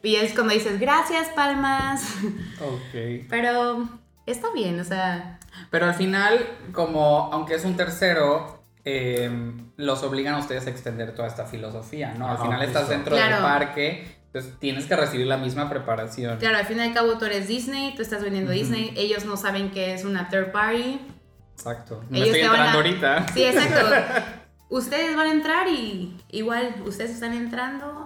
Y 0.02 0.16
es 0.16 0.32
cuando 0.34 0.52
dices, 0.54 0.78
gracias, 0.80 1.28
palmas. 1.30 2.02
Ok. 2.60 3.26
Pero 3.28 3.88
está 4.26 4.50
bien, 4.52 4.78
o 4.80 4.84
sea, 4.84 5.38
Pero 5.70 5.86
al 5.86 5.94
final, 5.94 6.38
como 6.72 7.30
aunque 7.32 7.54
es 7.54 7.64
un 7.64 7.76
tercero, 7.76 8.62
eh, 8.84 9.30
los 9.76 10.02
obligan 10.02 10.34
a 10.34 10.38
ustedes 10.38 10.66
a 10.66 10.70
extender 10.70 11.14
toda 11.14 11.28
esta 11.28 11.44
filosofía, 11.46 12.14
¿no? 12.14 12.28
Al 12.28 12.38
final 12.38 12.62
estás 12.62 12.88
dentro 12.88 13.14
del 13.16 13.26
Claro. 13.26 13.42
parque, 13.42 14.18
entonces 14.26 14.54
tienes 14.58 14.86
que 14.86 14.96
recibir 14.96 15.26
la 15.26 15.36
misma 15.36 15.68
preparación. 15.68 16.38
claro, 16.38 16.58
al 16.58 16.66
fin 16.66 16.78
y 16.78 16.82
al 16.82 16.92
cabo 16.94 17.18
tú 17.18 17.24
eres 17.24 17.48
Disney, 17.48 17.94
tú 17.96 18.02
estás 18.02 18.22
vendiendo. 18.22 18.52
Disney, 18.52 18.92
ellos 18.96 19.24
no 19.24 19.36
saben 19.36 19.70
que 19.70 19.94
es 19.94 20.04
una 20.04 20.28
third 20.28 20.52
party. 20.52 21.00
Exacto. 21.54 22.04
Me 22.08 22.18
Ellos 22.18 22.28
estoy 22.28 22.42
te 22.42 22.48
van 22.48 22.56
entrando 22.66 22.78
a- 22.78 22.82
ahorita. 22.82 23.26
Sí, 23.34 23.44
exacto. 23.44 23.86
ustedes 24.70 25.16
van 25.16 25.26
a 25.28 25.32
entrar 25.32 25.68
y 25.68 26.16
igual 26.30 26.74
ustedes 26.84 27.10
están 27.10 27.32
entrando 27.32 27.97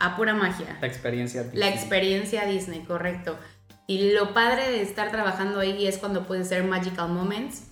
a 0.00 0.16
pura 0.16 0.34
magia. 0.34 0.78
La 0.80 0.86
experiencia. 0.86 1.42
La 1.42 1.48
Disney. 1.50 1.68
experiencia 1.68 2.46
Disney, 2.46 2.80
correcto. 2.80 3.38
Y 3.86 4.12
lo 4.12 4.34
padre 4.34 4.70
de 4.70 4.82
estar 4.82 5.10
trabajando 5.10 5.60
ahí 5.60 5.86
es 5.86 5.98
cuando 5.98 6.26
puedes 6.26 6.48
ser 6.48 6.64
magical 6.64 7.08
moments, 7.10 7.64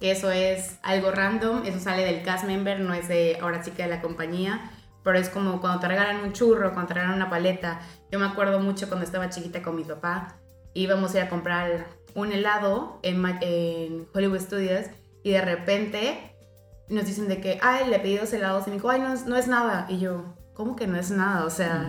que 0.00 0.10
eso 0.10 0.30
es 0.30 0.78
algo 0.82 1.10
random, 1.10 1.64
eso 1.64 1.78
sale 1.78 2.04
del 2.04 2.22
cast 2.22 2.44
member, 2.44 2.80
no 2.80 2.94
es 2.94 3.08
de 3.08 3.38
ahora 3.40 3.62
sí 3.62 3.70
que 3.70 3.84
de 3.84 3.88
la 3.88 4.02
compañía, 4.02 4.70
pero 5.04 5.18
es 5.18 5.28
como 5.28 5.60
cuando 5.60 5.80
te 5.80 5.88
regalan 5.88 6.22
un 6.22 6.32
churro, 6.32 6.72
cuando 6.72 6.88
te 6.88 6.94
regalan 6.94 7.16
una 7.16 7.30
paleta. 7.30 7.80
Yo 8.10 8.18
me 8.18 8.26
acuerdo 8.26 8.60
mucho 8.60 8.88
cuando 8.88 9.04
estaba 9.04 9.30
chiquita 9.30 9.62
con 9.62 9.76
mi 9.76 9.84
papá, 9.84 10.36
íbamos 10.74 11.14
a 11.14 11.18
ir 11.18 11.24
a 11.24 11.28
comprar 11.28 11.86
un 12.14 12.32
helado 12.32 12.98
en, 13.02 13.24
Hollywood 14.12 14.40
Studios 14.40 14.86
y 15.22 15.30
de 15.30 15.40
repente 15.40 16.34
nos 16.88 17.06
dicen 17.06 17.28
de 17.28 17.40
que, 17.40 17.58
ay, 17.62 17.88
le 17.88 18.00
pedí 18.00 18.16
dos 18.16 18.32
helados 18.32 18.66
y 18.66 18.70
me 18.70 18.76
dijo, 18.76 18.90
ay, 18.90 19.00
no, 19.00 19.14
no 19.14 19.36
es 19.36 19.46
nada. 19.46 19.86
Y 19.88 19.98
yo, 20.00 20.34
¿cómo 20.60 20.76
que 20.76 20.86
no 20.86 20.98
es 20.98 21.10
nada? 21.10 21.46
O 21.46 21.50
sea, 21.50 21.88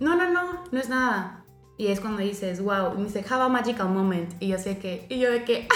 no, 0.00 0.16
no, 0.16 0.28
no, 0.28 0.64
no 0.72 0.80
es 0.80 0.88
nada. 0.88 1.44
Y 1.76 1.86
es 1.86 2.00
cuando 2.00 2.20
dices, 2.20 2.60
wow, 2.60 2.94
y 2.94 2.98
me 2.98 3.04
dice, 3.04 3.24
have 3.30 3.44
a 3.44 3.48
magical 3.48 3.88
moment. 3.90 4.32
Y 4.40 4.48
yo 4.48 4.58
sé 4.58 4.78
que, 4.78 5.06
y 5.08 5.20
yo 5.20 5.30
de 5.30 5.44
que, 5.44 5.68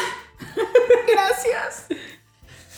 gracias. 1.13 1.87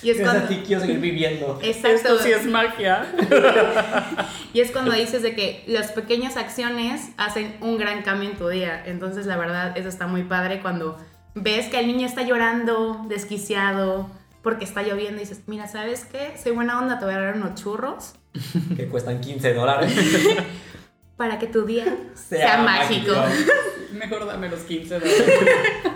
Y 0.02 0.10
es 0.10 0.18
Es 0.18 0.22
cuando, 0.22 0.44
así, 0.44 0.62
quiero 0.66 0.82
seguir 0.82 1.00
viviendo. 1.00 1.58
exacto, 1.62 1.96
Esto 1.96 2.18
sí 2.18 2.30
es 2.32 2.44
magia. 2.44 3.06
y 4.52 4.60
es 4.60 4.70
cuando 4.70 4.92
dices 4.92 5.22
de 5.22 5.34
que 5.34 5.64
las 5.66 5.92
pequeñas 5.92 6.36
acciones 6.36 7.12
hacen 7.16 7.56
un 7.62 7.78
gran 7.78 8.02
cambio 8.02 8.28
en 8.28 8.36
tu 8.36 8.48
día. 8.48 8.82
Entonces, 8.84 9.24
la 9.24 9.38
verdad, 9.38 9.78
eso 9.78 9.88
está 9.88 10.06
muy 10.06 10.24
padre 10.24 10.60
cuando 10.60 10.98
ves 11.34 11.70
que 11.70 11.80
el 11.80 11.86
niño 11.86 12.06
está 12.06 12.20
llorando, 12.20 13.06
desquiciado, 13.08 14.10
porque 14.42 14.66
está 14.66 14.82
lloviendo 14.82 15.22
y 15.22 15.24
dices, 15.24 15.44
mira, 15.46 15.68
¿sabes 15.68 16.04
qué? 16.04 16.34
Soy 16.36 16.52
buena 16.52 16.78
onda, 16.78 16.98
te 16.98 17.06
voy 17.06 17.14
a 17.14 17.18
dar 17.18 17.36
unos 17.36 17.54
churros 17.54 18.16
Que 18.76 18.88
cuestan 18.88 19.20
15 19.20 19.54
dólares. 19.54 19.94
para 21.16 21.38
que 21.38 21.46
tu 21.46 21.64
día 21.64 21.84
sea, 22.14 22.38
Sea 22.38 22.62
mágico. 22.62 23.12
mágico. 23.14 23.52
Mejor 23.92 24.26
dame 24.26 24.48
los 24.48 24.60
15 24.60 24.94
dólares. 24.94 25.24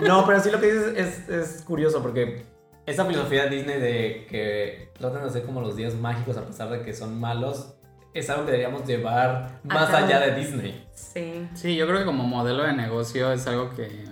No, 0.06 0.24
pero 0.26 0.40
sí 0.40 0.50
lo 0.50 0.60
que 0.60 0.72
dices 0.72 0.92
es, 0.96 1.28
es 1.28 1.62
curioso 1.62 2.00
porque 2.00 2.44
esa 2.86 3.04
filosofía 3.04 3.44
de 3.46 3.56
Disney 3.56 3.80
de 3.80 4.26
que 4.30 4.90
tratan 4.98 5.22
de 5.22 5.28
hacer 5.28 5.42
como 5.42 5.60
los 5.60 5.76
días 5.76 5.94
mágicos 5.94 6.36
a 6.36 6.46
pesar 6.46 6.70
de 6.70 6.82
que 6.82 6.94
son 6.94 7.18
malos 7.18 7.74
es 8.14 8.30
algo 8.30 8.46
que 8.46 8.52
deberíamos 8.52 8.86
llevar 8.86 9.60
más 9.64 9.92
allá 9.92 10.20
de 10.20 10.34
Disney. 10.34 10.86
Sí. 10.94 11.48
Sí, 11.54 11.76
yo 11.76 11.86
creo 11.86 11.98
que 12.00 12.04
como 12.06 12.24
modelo 12.24 12.62
de 12.62 12.72
negocio 12.72 13.32
es 13.32 13.46
algo 13.46 13.70
que. 13.70 14.04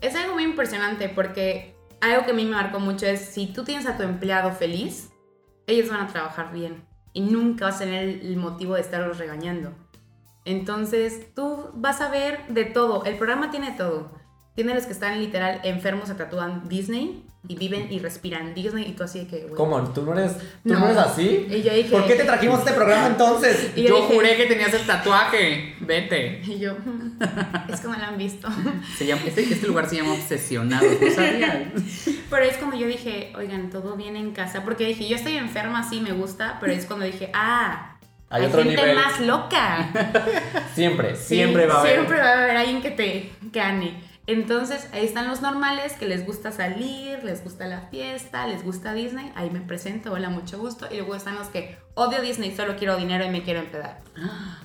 Es 0.00 0.14
algo 0.16 0.34
muy 0.34 0.44
impresionante 0.44 1.08
porque 1.08 1.76
algo 2.00 2.24
que 2.24 2.32
a 2.32 2.34
mí 2.34 2.44
me 2.44 2.50
marcó 2.56 2.80
mucho 2.80 3.06
es 3.06 3.20
si 3.20 3.46
tú 3.46 3.64
tienes 3.64 3.86
a 3.86 3.96
tu 3.96 4.02
empleado 4.02 4.52
feliz, 4.52 5.10
ellos 5.66 5.88
van 5.88 6.00
a 6.00 6.08
trabajar 6.08 6.52
bien 6.52 6.84
y 7.14 7.22
nunca 7.22 7.66
vas 7.66 7.76
a 7.76 7.84
tener 7.84 8.08
el 8.08 8.36
motivo 8.36 8.74
de 8.74 8.82
estarlos 8.82 9.16
regañando. 9.16 9.72
Entonces 10.44 11.32
tú 11.34 11.70
vas 11.72 12.02
a 12.02 12.10
ver 12.10 12.46
de 12.48 12.66
todo. 12.66 13.04
El 13.04 13.16
programa 13.16 13.50
tiene 13.50 13.72
todo. 13.72 14.10
Tiene 14.54 14.74
los 14.74 14.84
que 14.86 14.92
están 14.92 15.18
literal 15.20 15.60
enfermos, 15.64 16.08
se 16.08 16.14
tatúan 16.14 16.68
Disney 16.68 17.24
y 17.48 17.56
viven 17.56 17.92
y 17.92 17.98
respiran 17.98 18.54
Disney 18.54 18.86
y 18.88 18.92
tú 18.92 19.02
así 19.02 19.18
de 19.20 19.26
que... 19.26 19.46
¿Cómo? 19.54 19.78
¿Tú 19.92 20.02
no 20.02 20.16
eres, 20.18 20.36
tú 20.38 20.72
no. 20.72 20.78
No. 20.78 20.86
eres 20.86 20.96
así? 20.96 21.46
Y 21.50 21.62
yo 21.62 21.74
dije... 21.74 21.90
¿Por 21.90 22.06
qué 22.06 22.14
te 22.14 22.24
trajimos 22.24 22.60
este 22.60 22.72
programa 22.72 23.08
entonces? 23.08 23.72
Y 23.76 23.82
Yo, 23.82 23.88
yo 23.88 23.96
dije- 24.02 24.14
juré 24.14 24.36
que 24.36 24.46
tenías 24.46 24.72
el 24.72 24.86
tatuaje. 24.86 25.74
Vete. 25.80 26.40
Y 26.46 26.58
yo, 26.60 26.74
"Mm, 26.74 27.20
es 27.72 27.84
no 27.84 27.90
lo 27.98 28.04
han 28.04 28.16
visto. 28.16 28.48
Se 28.96 29.06
llama, 29.06 29.22
este, 29.26 29.42
este 29.42 29.66
lugar 29.66 29.88
se 29.88 29.96
llama 29.96 30.12
Obsesionados. 30.12 30.88
¿No 31.00 31.10
sabías? 31.10 31.56
Pero 32.30 32.44
es 32.44 32.56
cuando 32.56 32.76
yo 32.76 32.86
dije, 32.86 33.32
oigan, 33.36 33.68
todo 33.70 33.96
bien 33.96 34.14
en 34.16 34.30
casa. 34.32 34.62
Porque 34.64 34.86
dije, 34.86 35.08
yo 35.08 35.16
estoy 35.16 35.36
enferma, 35.36 35.88
sí, 35.88 36.00
me 36.00 36.12
gusta. 36.12 36.58
Pero 36.60 36.72
es 36.72 36.86
cuando 36.86 37.04
dije, 37.06 37.30
ah, 37.34 37.96
Hay 38.30 38.42
hay, 38.42 38.46
otro 38.48 38.62
gente 38.62 38.80
nivel. 38.80 38.94
más 38.96 39.20
loca. 39.20 39.90
Siempre, 40.74 41.14
Sí, 41.16 41.34
siempre 41.36 41.66
va 41.66 41.74
a 41.74 41.80
haber. 41.80 41.92
Siempre 41.94 42.18
va 42.18 42.28
a 42.28 42.32
haber 42.44 42.56
alguien 42.56 42.80
que 42.80 42.90
te 42.92 43.30
gane. 43.52 44.13
Entonces, 44.26 44.88
ahí 44.92 45.04
están 45.04 45.28
los 45.28 45.42
normales 45.42 45.94
que 45.94 46.06
les 46.06 46.24
gusta 46.24 46.50
salir, 46.50 47.22
les 47.24 47.44
gusta 47.44 47.66
la 47.66 47.82
fiesta, 47.82 48.46
les 48.46 48.64
gusta 48.64 48.94
Disney. 48.94 49.30
Ahí 49.34 49.50
me 49.50 49.60
presento, 49.60 50.12
hola, 50.12 50.30
mucho 50.30 50.58
gusto. 50.58 50.86
Y 50.90 50.96
luego 50.96 51.14
están 51.14 51.34
los 51.36 51.48
que 51.48 51.76
odio 51.94 52.22
Disney, 52.22 52.54
solo 52.56 52.76
quiero 52.76 52.96
dinero 52.96 53.24
y 53.24 53.28
me 53.28 53.42
quiero 53.42 53.60
empedar. 53.60 54.00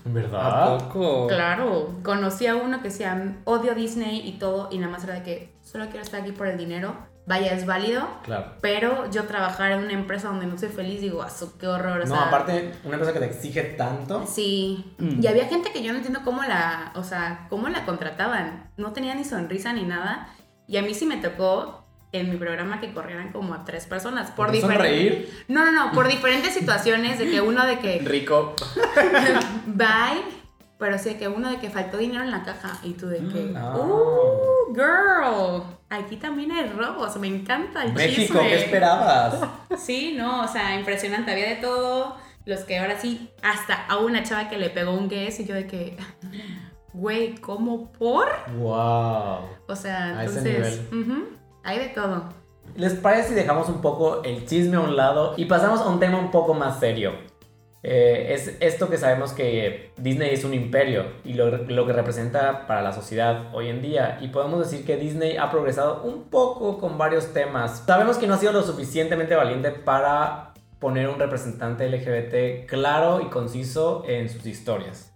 ¿En 0.06 0.14
¿Verdad? 0.14 0.76
¿A 0.76 0.78
poco? 0.78 1.28
Claro, 1.28 2.00
conocí 2.04 2.48
a 2.48 2.56
uno 2.56 2.82
que 2.82 2.90
decía 2.90 3.38
odio 3.44 3.76
Disney 3.76 4.28
y 4.28 4.40
todo, 4.40 4.70
y 4.72 4.78
nada 4.78 4.92
más 4.92 5.04
era 5.04 5.16
de 5.16 5.24
que 5.24 5.54
solo 5.62 5.86
quiero 5.88 6.02
estar 6.02 6.22
aquí 6.22 6.32
por 6.32 6.48
el 6.48 6.58
dinero. 6.58 6.96
Vaya, 7.30 7.54
es 7.54 7.68
válido, 7.68 8.08
Claro. 8.24 8.54
pero 8.60 9.08
yo 9.12 9.26
trabajar 9.26 9.72
en 9.74 9.84
una 9.84 9.94
empresa 9.94 10.30
donde 10.30 10.48
no 10.48 10.58
soy 10.58 10.70
feliz, 10.70 11.00
digo, 11.00 11.22
"Ah, 11.22 11.30
qué 11.60 11.68
horror. 11.68 12.02
O 12.02 12.06
No, 12.08 12.16
sea, 12.16 12.24
aparte, 12.26 12.72
una 12.84 12.96
empresa 12.96 13.14
que 13.14 13.20
te 13.20 13.26
exige 13.28 13.62
tanto. 13.78 14.26
Sí, 14.26 14.96
Mm. 14.98 15.22
y 15.24 15.28
había 15.28 15.46
gente 15.46 15.72
que 15.72 15.84
yo 15.84 15.92
no 15.92 15.98
entiendo 16.00 16.22
cómo 16.26 16.42
la, 16.42 16.92
o 16.96 17.04
sea, 17.04 17.46
cómo 17.52 17.70
la 17.70 17.86
contrataban. 17.86 18.72
No 18.78 18.94
tenía 18.94 19.14
ni 19.14 19.26
sonrisa 19.26 19.74
ni 19.74 19.84
nada. 19.84 20.28
Y 20.68 20.78
a 20.78 20.82
mí 20.82 20.96
sí 20.96 21.06
me 21.06 21.18
tocó 21.18 21.86
en 22.12 22.32
mi 22.32 22.38
programa 22.38 22.80
que 22.80 22.92
corrieran 22.96 23.32
como 23.32 23.54
a 23.54 23.64
tres 23.64 23.86
personas 23.86 24.32
por 24.32 24.48
¿Por 24.48 24.56
qué 24.56 24.62
diferentes. 24.62 24.88
sonreír? 24.90 25.44
No, 25.50 25.66
no, 25.66 25.72
no, 25.72 25.92
por 25.92 26.08
diferentes 26.08 26.56
situaciones 26.56 27.20
de 27.20 27.30
que 27.30 27.42
uno 27.42 27.64
de 27.68 27.78
que 27.78 28.00
Rico. 28.00 28.56
bye, 29.68 30.24
pero 30.80 30.98
sí 30.98 31.14
que 31.16 31.28
uno 31.28 31.52
de 31.52 31.58
que 31.60 31.70
faltó 31.70 31.98
dinero 31.98 32.24
en 32.24 32.32
la 32.32 32.42
caja 32.44 32.80
y 32.84 32.94
tú 32.94 33.08
de 33.08 33.20
que, 33.20 33.54
Ah. 33.56 33.76
uh, 33.78 34.74
girl, 34.74 35.64
aquí 35.90 36.16
también 36.18 36.52
hay 36.52 36.68
robos, 36.70 37.16
me 37.18 37.28
encanta 37.28 37.84
el 37.84 37.94
México, 37.94 38.34
chisme. 38.40 38.50
¿qué 38.50 38.56
esperabas? 38.64 39.36
Sí, 39.78 40.16
no, 40.18 40.44
o 40.44 40.48
sea, 40.48 40.76
impresionante, 40.80 41.32
había 41.32 41.50
de 41.50 41.56
todo. 41.58 42.16
Los 42.46 42.62
que 42.62 42.80
ahora 42.80 42.98
sí, 43.00 43.30
hasta 43.44 43.86
a 43.86 43.98
una 43.98 44.24
chava 44.24 44.50
que 44.50 44.58
le 44.58 44.70
pegó 44.72 44.94
un 44.94 45.08
guess 45.10 45.40
y 45.42 45.46
yo 45.46 45.54
de 45.54 45.68
que, 45.68 45.98
güey, 46.94 47.36
¿cómo 47.36 47.92
por? 47.92 48.28
Wow. 48.58 49.40
O 49.68 49.76
sea, 49.76 50.18
A 50.18 50.24
ese 50.24 50.40
entonces, 50.40 50.82
hay 51.64 51.78
de 51.80 51.88
todo. 51.90 52.30
¿Les 52.76 52.94
parece 52.94 53.30
si 53.30 53.34
dejamos 53.36 53.68
un 53.68 53.82
poco 53.82 54.24
el 54.24 54.46
chisme 54.48 54.78
a 54.78 54.80
un 54.80 54.96
lado 54.96 55.34
y 55.38 55.46
pasamos 55.46 55.82
a 55.82 55.88
un 55.90 56.00
tema 56.00 56.18
un 56.20 56.32
poco 56.32 56.54
más 56.54 56.80
serio? 56.80 57.14
Eh, 57.82 58.34
es 58.34 58.58
esto 58.60 58.90
que 58.90 58.98
sabemos 58.98 59.32
que 59.32 59.94
Disney 59.98 60.34
es 60.34 60.44
un 60.44 60.54
imperio 60.54 61.06
y 61.24 61.34
lo, 61.34 61.50
lo 61.50 61.88
que 61.88 61.94
representa 61.94 62.68
para 62.68 62.82
la 62.82 62.92
sociedad 62.92 63.54
hoy 63.54 63.70
en 63.70 63.82
día. 63.82 64.18
Y 64.22 64.30
podemos 64.30 64.60
decir 64.60 64.86
que 64.86 64.98
Disney 64.98 65.38
ha 65.38 65.50
progresado 65.50 66.04
un 66.04 66.24
poco 66.24 66.78
con 66.80 66.98
varios 66.98 67.34
temas. 67.34 67.84
Sabemos 67.86 68.18
que 68.18 68.28
no 68.28 68.34
ha 68.34 68.38
sido 68.38 68.52
lo 68.52 68.64
suficientemente 68.64 69.36
valiente 69.36 69.72
para 69.72 70.54
poner 70.80 71.10
un 71.10 71.20
representante 71.20 71.90
LGBT 71.90 72.68
claro 72.68 73.22
y 73.22 73.30
conciso 73.30 74.04
en 74.08 74.30
sus 74.30 74.46
historias. 74.46 75.12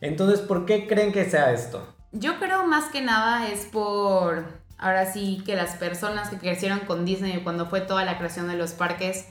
Entonces, 0.00 0.40
¿por 0.40 0.66
qué 0.66 0.86
creen 0.86 1.12
que 1.12 1.24
sea 1.24 1.52
esto? 1.52 1.94
Yo 2.12 2.38
creo 2.38 2.66
más 2.66 2.90
que 2.90 3.02
nada 3.02 3.48
es 3.48 3.66
por, 3.66 4.44
ahora 4.78 5.10
sí, 5.12 5.42
que 5.44 5.56
las 5.56 5.76
personas 5.76 6.30
que 6.30 6.38
crecieron 6.38 6.80
con 6.80 7.04
Disney 7.04 7.40
cuando 7.42 7.66
fue 7.66 7.80
toda 7.80 8.04
la 8.04 8.18
creación 8.18 8.48
de 8.48 8.56
los 8.56 8.72
parques 8.72 9.28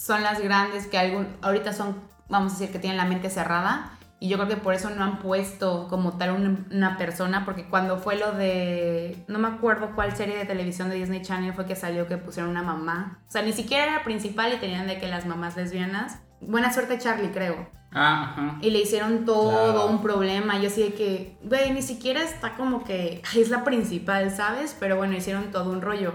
son 0.00 0.22
las 0.22 0.40
grandes 0.40 0.86
que 0.86 0.96
algún, 0.98 1.28
ahorita 1.42 1.74
son, 1.74 1.94
vamos 2.30 2.52
a 2.52 2.58
decir, 2.58 2.72
que 2.72 2.78
tienen 2.78 2.96
la 2.96 3.04
mente 3.04 3.28
cerrada. 3.28 3.92
Y 4.18 4.28
yo 4.28 4.36
creo 4.36 4.48
que 4.48 4.56
por 4.56 4.74
eso 4.74 4.90
no 4.90 5.02
han 5.04 5.18
puesto 5.18 5.88
como 5.88 6.16
tal 6.18 6.30
una, 6.32 6.64
una 6.70 6.96
persona, 6.98 7.44
porque 7.44 7.68
cuando 7.68 7.98
fue 7.98 8.16
lo 8.16 8.32
de, 8.32 9.24
no 9.28 9.38
me 9.38 9.48
acuerdo 9.48 9.92
cuál 9.94 10.14
serie 10.16 10.36
de 10.36 10.44
televisión 10.44 10.88
de 10.90 10.96
Disney 10.96 11.22
Channel 11.22 11.52
fue 11.54 11.64
que 11.66 11.74
salió 11.76 12.06
que 12.06 12.16
pusieron 12.18 12.50
una 12.50 12.62
mamá. 12.62 13.18
O 13.28 13.30
sea, 13.30 13.42
ni 13.42 13.52
siquiera 13.52 13.84
era 13.84 14.04
principal 14.04 14.52
y 14.54 14.56
tenían 14.58 14.86
de 14.86 14.98
que 14.98 15.06
las 15.08 15.24
mamás 15.26 15.56
lesbianas. 15.56 16.18
Buena 16.40 16.72
suerte 16.72 16.98
Charlie, 16.98 17.30
creo. 17.30 17.68
Ah, 17.92 18.30
ajá. 18.32 18.58
Y 18.62 18.70
le 18.70 18.80
hicieron 18.80 19.24
todo 19.24 19.72
Claro. 19.72 19.86
un 19.86 20.00
problema. 20.02 20.58
Yo 20.60 20.68
así 20.68 20.82
de 20.82 20.94
que, 20.94 21.38
güey, 21.42 21.72
ni 21.72 21.82
siquiera 21.82 22.22
está 22.22 22.56
como 22.56 22.84
que 22.84 23.22
es 23.36 23.50
la 23.50 23.64
principal, 23.64 24.30
¿sabes? 24.30 24.76
Pero 24.78 24.96
bueno, 24.96 25.14
hicieron 25.16 25.50
todo 25.50 25.70
un 25.70 25.80
rollo. 25.82 26.12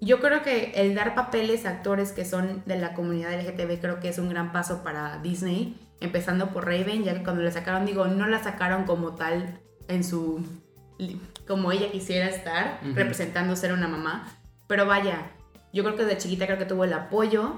Yo 0.00 0.20
creo 0.20 0.42
que 0.42 0.72
el 0.76 0.94
dar 0.94 1.14
papeles 1.14 1.66
a 1.66 1.70
actores 1.70 2.12
que 2.12 2.24
son 2.24 2.62
de 2.66 2.78
la 2.78 2.94
comunidad 2.94 3.32
LGTB 3.40 3.80
creo 3.80 4.00
que 4.00 4.08
es 4.08 4.18
un 4.18 4.28
gran 4.28 4.52
paso 4.52 4.82
para 4.82 5.18
Disney, 5.18 5.76
empezando 6.00 6.50
por 6.50 6.66
Raven, 6.66 7.04
ya 7.04 7.14
que 7.14 7.22
cuando 7.22 7.42
la 7.42 7.50
sacaron, 7.50 7.86
digo, 7.86 8.06
no 8.06 8.26
la 8.26 8.42
sacaron 8.42 8.84
como 8.84 9.14
tal 9.14 9.60
en 9.88 10.04
su 10.04 10.44
como 11.46 11.72
ella 11.72 11.90
quisiera 11.90 12.28
estar, 12.28 12.80
representando 12.94 13.56
ser 13.56 13.72
una 13.72 13.88
mamá, 13.88 14.32
pero 14.66 14.86
vaya, 14.86 15.30
yo 15.72 15.82
creo 15.82 15.96
que 15.96 16.04
desde 16.04 16.18
chiquita 16.18 16.46
creo 16.46 16.58
que 16.58 16.64
tuvo 16.64 16.84
el 16.84 16.92
apoyo 16.92 17.54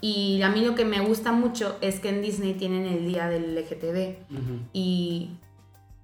y 0.00 0.42
a 0.42 0.48
mí 0.48 0.64
lo 0.64 0.74
que 0.74 0.84
me 0.84 1.00
gusta 1.00 1.32
mucho 1.32 1.78
es 1.80 2.00
que 2.00 2.08
en 2.08 2.22
Disney 2.22 2.54
tienen 2.54 2.86
el 2.86 3.06
día 3.06 3.28
del 3.28 3.54
LGTB 3.54 4.16
y, 4.72 5.30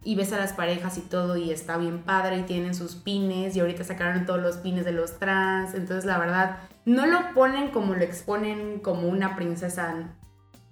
y 0.04 0.14
ves 0.14 0.32
a 0.32 0.38
las 0.38 0.52
parejas 0.52 0.96
y 0.98 1.02
todo 1.02 1.36
y 1.36 1.50
está 1.50 1.76
bien 1.76 2.02
padre 2.02 2.38
y 2.38 2.42
tienen 2.42 2.74
sus 2.74 2.94
pines 2.94 3.56
y 3.56 3.60
ahorita 3.60 3.84
sacaron 3.84 4.26
todos 4.26 4.40
los 4.40 4.58
pines 4.58 4.84
de 4.84 4.92
los 4.92 5.18
trans, 5.18 5.74
entonces 5.74 6.04
la 6.04 6.18
verdad 6.18 6.58
no 6.84 7.06
lo 7.06 7.34
ponen 7.34 7.70
como 7.70 7.94
lo 7.94 8.02
exponen 8.02 8.78
como 8.78 9.08
una 9.08 9.36
princesa, 9.36 10.14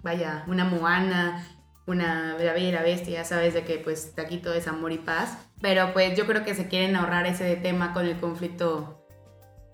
vaya, 0.01 0.43
una 0.47 0.65
Moana, 0.65 1.45
una 1.85 2.37
La 2.37 2.53
Bella 2.53 2.69
y 2.69 2.71
la 2.71 2.81
Bestia, 2.81 3.19
ya 3.19 3.25
sabes 3.25 3.53
de 3.53 3.63
que 3.63 3.77
pues 3.77 4.13
aquí 4.17 4.37
todo 4.37 4.53
es 4.53 4.67
amor 4.67 4.91
y 4.91 4.97
paz, 4.97 5.37
pero 5.61 5.93
pues 5.93 6.17
yo 6.17 6.25
creo 6.25 6.43
que 6.43 6.55
se 6.55 6.67
quieren 6.67 6.95
ahorrar 6.95 7.25
ese 7.25 7.55
tema 7.57 7.93
con 7.93 8.05
el 8.05 8.19
conflicto 8.19 8.96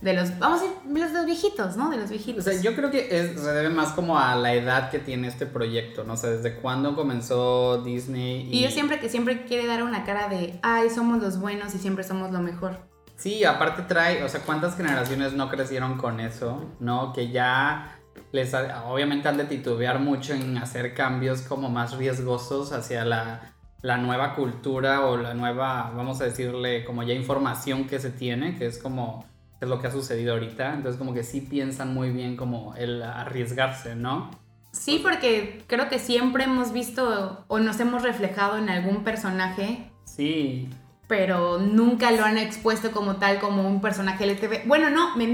de 0.03 0.13
los, 0.13 0.37
vamos 0.37 0.59
a 0.59 0.63
decir, 0.63 0.77
los, 0.87 1.11
los 1.11 1.25
viejitos, 1.25 1.77
¿no? 1.77 1.89
De 1.89 1.97
los 1.97 2.09
viejitos. 2.09 2.45
O 2.45 2.51
sea, 2.51 2.61
yo 2.61 2.75
creo 2.75 2.91
que 2.91 3.07
es- 3.19 3.39
se 3.39 3.51
debe 3.53 3.69
más 3.69 3.93
como 3.93 4.19
a 4.19 4.35
la 4.35 4.53
edad 4.53 4.91
que 4.91 4.99
tiene 4.99 5.27
este 5.29 5.45
proyecto, 5.45 6.03
no 6.03 6.17
sé, 6.17 6.29
desde 6.37 6.55
cuándo 6.57 6.95
comenzó 6.95 7.81
Disney. 7.83 8.49
y 8.51 8.61
yo 8.63 8.69
siempre 8.69 8.99
que 8.99 9.07
siempre 9.09 9.45
quiere 9.45 9.65
dar 9.65 9.81
una 9.83 10.03
cara 10.03 10.27
de, 10.27 10.59
ay, 10.61 10.89
somos 10.89 11.21
los 11.21 11.39
buenos 11.39 11.73
y 11.73 11.79
siempre 11.79 12.03
somos 12.03 12.31
lo 12.31 12.41
mejor. 12.41 12.77
Sí, 13.15 13.45
aparte 13.45 13.83
trae, 13.83 14.23
o 14.23 14.27
sea, 14.29 14.41
¿cuántas 14.41 14.75
generaciones 14.75 15.33
no 15.33 15.47
crecieron 15.49 15.97
con 15.97 16.19
eso? 16.19 16.65
¿No? 16.81 17.13
Que 17.13 17.29
ya 17.31 17.97
les, 18.33 18.53
obviamente 18.85 19.29
han 19.29 19.37
de 19.37 19.45
titubear 19.45 19.99
mucho 19.99 20.33
en 20.33 20.57
hacer 20.57 20.93
cambios 20.93 21.41
como 21.43 21.69
más 21.69 21.95
riesgosos 21.95 22.73
hacia 22.73 23.05
la, 23.05 23.53
la 23.81 23.97
nueva 23.97 24.35
cultura 24.35 25.05
o 25.05 25.15
la 25.17 25.33
nueva, 25.33 25.93
vamos 25.95 26.19
a 26.19 26.25
decirle, 26.25 26.83
como 26.83 27.03
ya 27.03 27.13
información 27.13 27.85
que 27.87 27.99
se 27.99 28.09
tiene, 28.09 28.57
que 28.57 28.65
es 28.65 28.77
como, 28.79 29.25
es 29.63 29.69
lo 29.69 29.79
que 29.79 29.87
ha 29.87 29.91
sucedido 29.91 30.33
ahorita. 30.33 30.73
Entonces 30.73 30.97
como 30.97 31.13
que 31.13 31.23
sí 31.23 31.41
piensan 31.41 31.93
muy 31.93 32.11
bien 32.11 32.35
como 32.37 32.73
el 32.75 33.01
arriesgarse, 33.03 33.95
¿no? 33.95 34.31
Sí, 34.71 34.99
porque 35.03 35.63
creo 35.67 35.87
que 35.89 35.99
siempre 35.99 36.45
hemos 36.45 36.73
visto 36.73 37.43
o 37.47 37.59
nos 37.59 37.79
hemos 37.79 38.01
reflejado 38.03 38.57
en 38.57 38.69
algún 38.69 39.03
personaje, 39.03 39.91
Sí. 40.05 40.67
pero 41.07 41.59
nunca 41.59 42.11
lo 42.11 42.25
han 42.25 42.37
expuesto 42.39 42.91
como 42.91 43.17
tal, 43.17 43.39
como 43.39 43.67
un 43.67 43.81
personaje 43.81 44.23
LTV. 44.25 44.67
Bueno, 44.67 44.89
no, 44.89 45.15
me... 45.15 45.27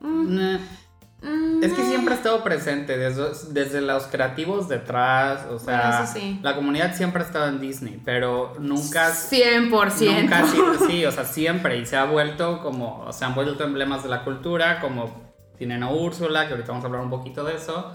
mm, 0.00 0.34
Nah. 0.34 0.58
Es 1.22 1.72
que 1.72 1.82
siempre 1.82 2.14
ha 2.14 2.16
estado 2.18 2.44
presente, 2.44 2.98
desde, 2.98 3.24
desde 3.52 3.80
los 3.80 4.06
creativos 4.06 4.68
detrás, 4.68 5.46
o 5.50 5.58
sea, 5.58 5.88
Bueno, 5.88 6.04
eso 6.04 6.12
sí. 6.12 6.38
la 6.42 6.54
comunidad 6.54 6.94
siempre 6.94 7.22
ha 7.22 7.26
estado 7.26 7.48
en 7.48 7.58
Disney, 7.60 8.00
pero 8.04 8.52
nunca... 8.60 9.10
100%. 9.10 10.22
Nunca 10.22 10.38
ha 10.38 10.46
sido 10.46 10.74
sí, 10.86 11.04
o 11.06 11.10
sea, 11.10 11.24
siempre, 11.24 11.78
y 11.78 11.86
se 11.86 11.96
ha 11.96 12.04
vuelto 12.04 12.60
como, 12.60 13.00
o 13.00 13.12
sea, 13.12 13.28
han 13.28 13.34
vuelto 13.34 13.64
emblemas 13.64 14.02
de 14.02 14.10
la 14.10 14.22
cultura, 14.22 14.78
como 14.80 15.34
tienen 15.56 15.82
a 15.82 15.90
Úrsula, 15.90 16.46
que 16.46 16.52
ahorita 16.52 16.68
vamos 16.68 16.84
a 16.84 16.88
hablar 16.88 17.02
un 17.02 17.10
poquito 17.10 17.42
de 17.42 17.56
eso, 17.56 17.92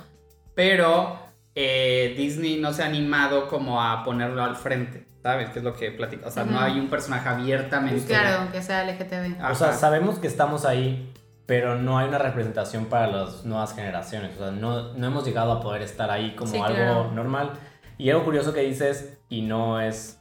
pero 0.56 1.20
eh, 1.54 2.16
Disney 2.18 2.60
no 2.60 2.74
se 2.74 2.82
ha 2.82 2.88
animado 2.88 3.48
como 3.48 3.82
a 3.82 4.04
ponerlo 4.04 4.44
al 4.44 4.56
frente, 4.56 5.08
¿sabes? 5.22 5.52
Que 5.52 5.60
es 5.60 5.64
lo 5.64 5.76
que 5.76 5.92
platica, 5.92 6.28
o 6.28 6.32
sea, 6.32 6.44
no 6.44 6.60
hay 6.60 6.80
un 6.80 6.90
personaje 6.90 7.30
abiertamente... 7.30 8.08
Claro, 8.08 8.52
que 8.52 8.62
sea 8.64 8.84
LGTB. 8.84 9.40
Ajá. 9.40 9.52
O 9.52 9.56
sea, 9.56 9.74
sabemos 9.74 10.18
que 10.18 10.28
estamos 10.28 10.66
ahí, 10.66 11.14
pero 11.46 11.76
no 11.76 11.98
hay 11.98 12.08
una 12.08 12.18
representación 12.18 12.86
para 12.86 13.08
las 13.08 13.46
nuevas 13.46 13.74
generaciones. 13.76 14.36
O 14.36 14.40
sea, 14.40 14.52
no, 14.52 14.94
no 14.94 15.08
hemos 15.08 15.26
llegado 15.26 15.52
a 15.52 15.60
poder 15.62 15.82
estar 15.82 16.10
ahí 16.10 16.36
como 16.36 16.52
Sí, 16.52 16.58
algo 16.58 16.76
claro. 16.76 17.12
normal. 17.12 17.52
Y 17.98 18.10
algo 18.10 18.24
curioso 18.24 18.54
que 18.54 18.62
dices, 18.62 19.20
y 19.30 19.42
no 19.42 19.80
es 19.82 20.20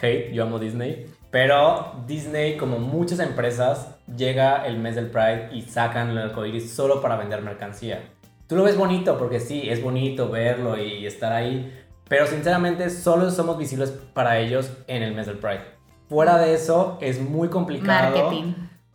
hate, 0.00 0.32
yo 0.32 0.44
amo 0.44 0.58
Disney, 0.58 1.06
pero 1.30 1.92
Disney, 2.06 2.56
como 2.56 2.78
muchas 2.78 3.20
empresas, 3.20 3.96
llega 4.16 4.66
el 4.66 4.78
mes 4.78 4.96
del 4.96 5.10
Pride 5.10 5.50
y 5.52 5.62
sacan 5.62 6.10
el 6.10 6.18
arcoiris 6.18 6.72
solo 6.72 7.00
para 7.00 7.16
vender 7.16 7.42
mercancía. 7.42 8.02
Tú 8.46 8.56
lo 8.56 8.64
ves 8.64 8.76
bonito 8.76 9.16
porque 9.18 9.40
sí, 9.40 9.68
es 9.68 9.82
bonito 9.82 10.28
verlo 10.30 10.76
y 10.76 11.06
estar 11.06 11.32
ahí, 11.32 11.72
pero 12.08 12.26
sinceramente 12.26 12.90
solo 12.90 13.30
somos 13.30 13.56
visibles 13.56 13.90
para 14.12 14.38
ellos 14.38 14.70
en 14.88 15.02
el 15.02 15.14
mes 15.14 15.26
del 15.26 15.38
Pride. 15.38 15.62
Fuera 16.08 16.36
de 16.38 16.54
eso, 16.54 16.98
es 17.00 17.20
muy 17.20 17.48
complicado. 17.48 18.14
Marketing. 18.16 18.52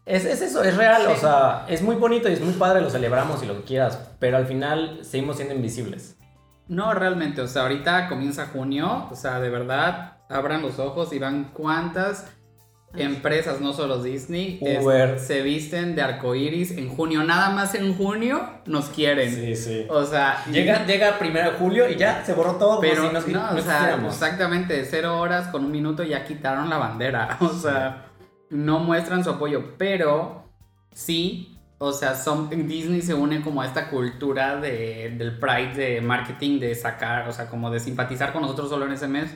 Es, 0.07 0.23
es 0.25 0.41
eso, 0.41 0.63
es 0.63 0.75
real, 0.77 1.01
Sí. 1.05 1.11
o 1.11 1.17
sea, 1.17 1.65
es 1.67 1.81
muy 1.81 1.95
bonito 1.95 2.29
y 2.29 2.33
es 2.33 2.41
muy 2.41 2.53
padre, 2.53 2.81
lo 2.81 2.89
celebramos 2.89 3.43
y 3.43 3.45
lo 3.45 3.57
que 3.57 3.63
quieras, 3.63 3.99
pero 4.19 4.37
al 4.37 4.45
final 4.47 4.99
seguimos 5.03 5.35
siendo 5.35 5.53
invisibles. 5.53 6.15
No, 6.69 6.93
realmente, 6.93 7.41
o 7.41 7.47
sea, 7.47 7.63
ahorita 7.63 8.07
comienza 8.09 8.47
junio, 8.47 9.07
o 9.11 9.15
sea, 9.15 9.39
de 9.39 9.49
verdad, 9.49 10.17
abran 10.29 10.61
los 10.61 10.79
ojos 10.79 11.11
y 11.13 11.19
van 11.19 11.51
cuántas 11.53 12.25
empresas, 12.95 13.59
no 13.61 13.73
solo 13.73 14.01
Disney, 14.01 14.59
es- 14.61 14.83
Uber. 14.83 15.19
se 15.19 15.41
visten 15.41 15.93
de 15.95 16.01
arcoiris 16.01 16.71
en 16.71 16.89
junio, 16.89 17.23
nada 17.23 17.49
más 17.49 17.75
en 17.75 17.95
junio 17.95 18.41
nos 18.65 18.85
quieren. 18.85 19.55
sí. 19.55 19.85
O 19.89 20.05
sea, 20.05 20.43
Llega, 20.51 20.85
llega 20.85 21.19
primero 21.19 21.51
de 21.51 21.57
julio 21.57 21.89
y 21.89 21.95
ya 21.97 22.23
se 22.25 22.33
borró 22.33 22.53
todo, 22.53 22.79
pero 22.79 23.07
como 23.07 23.09
si 23.09 23.13
nos, 23.13 23.27
no, 23.27 23.51
no 23.51 23.59
o 23.59 23.61
sea, 23.61 23.99
exactamente, 24.07 24.85
cero 24.89 25.19
horas 25.19 25.49
con 25.49 25.65
un 25.65 25.71
minuto 25.71 26.03
ya 26.03 26.23
quitaron 26.25 26.69
la 26.69 26.77
bandera, 26.77 27.37
o 27.41 27.49
sea, 27.49 28.05
no 28.49 28.79
muestran 28.79 29.23
su 29.23 29.29
apoyo, 29.31 29.77
pero 29.77 30.49
sí, 30.91 31.57
o 31.79 31.91
sea, 31.91 32.15
son, 32.15 32.49
Disney 32.67 33.01
se 33.01 33.13
une 33.13 33.41
como 33.41 33.61
a 33.61 33.65
esta 33.67 33.89
cultura 33.89 34.55
de, 34.57 35.13
del 35.17 35.37
pride 35.39 35.73
de 35.75 36.01
marketing, 36.01 36.59
de 36.59 36.73
sacar, 36.75 37.27
o 37.27 37.33
sea, 37.33 37.49
como 37.49 37.69
de 37.69 37.79
simpatizar 37.79 38.33
con 38.33 38.41
nosotros 38.41 38.69
solo 38.69 38.85
en 38.85 38.93
ese 38.93 39.07
mes, 39.07 39.35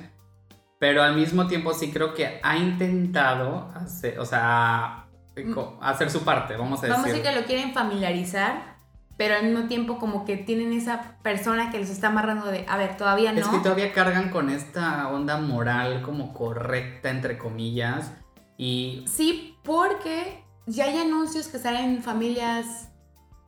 pero 0.79 1.03
al 1.03 1.15
mismo 1.15 1.47
tiempo 1.47 1.73
sí 1.73 1.91
creo 1.91 2.13
que 2.13 2.39
ha 2.41 2.57
intentado 2.57 3.69
hacer, 3.75 4.19
o 4.19 4.25
sea, 4.25 5.05
co- 5.53 5.77
hacer 5.81 6.09
su 6.09 6.23
parte, 6.23 6.55
vamos 6.57 6.79
a 6.79 6.87
decir. 6.87 6.91
Vamos 6.91 7.05
a 7.05 7.09
decir 7.09 7.23
que 7.23 7.39
lo 7.39 7.45
quieren 7.45 7.73
familiarizar, 7.73 8.77
pero 9.17 9.35
al 9.35 9.43
mismo 9.45 9.67
tiempo 9.67 9.99
como 9.99 10.25
que 10.25 10.37
tienen 10.37 10.73
esa 10.73 11.17
persona 11.21 11.69
que 11.69 11.77
los 11.77 11.89
está 11.89 12.07
amarrando 12.07 12.47
de, 12.47 12.65
a 12.67 12.77
ver, 12.77 12.97
todavía 12.97 13.31
no. 13.31 13.39
Es 13.39 13.47
que 13.47 13.59
todavía 13.59 13.93
cargan 13.93 14.29
con 14.31 14.49
esta 14.49 15.07
onda 15.09 15.37
moral 15.37 16.01
como 16.01 16.33
correcta, 16.33 17.11
entre 17.11 17.37
comillas, 17.37 18.11
y 18.57 19.03
Sí, 19.07 19.57
porque 19.63 20.43
ya 20.65 20.85
hay 20.85 20.97
anuncios 20.97 21.47
que 21.47 21.59
salen 21.59 21.95
en 21.95 22.03
familias, 22.03 22.89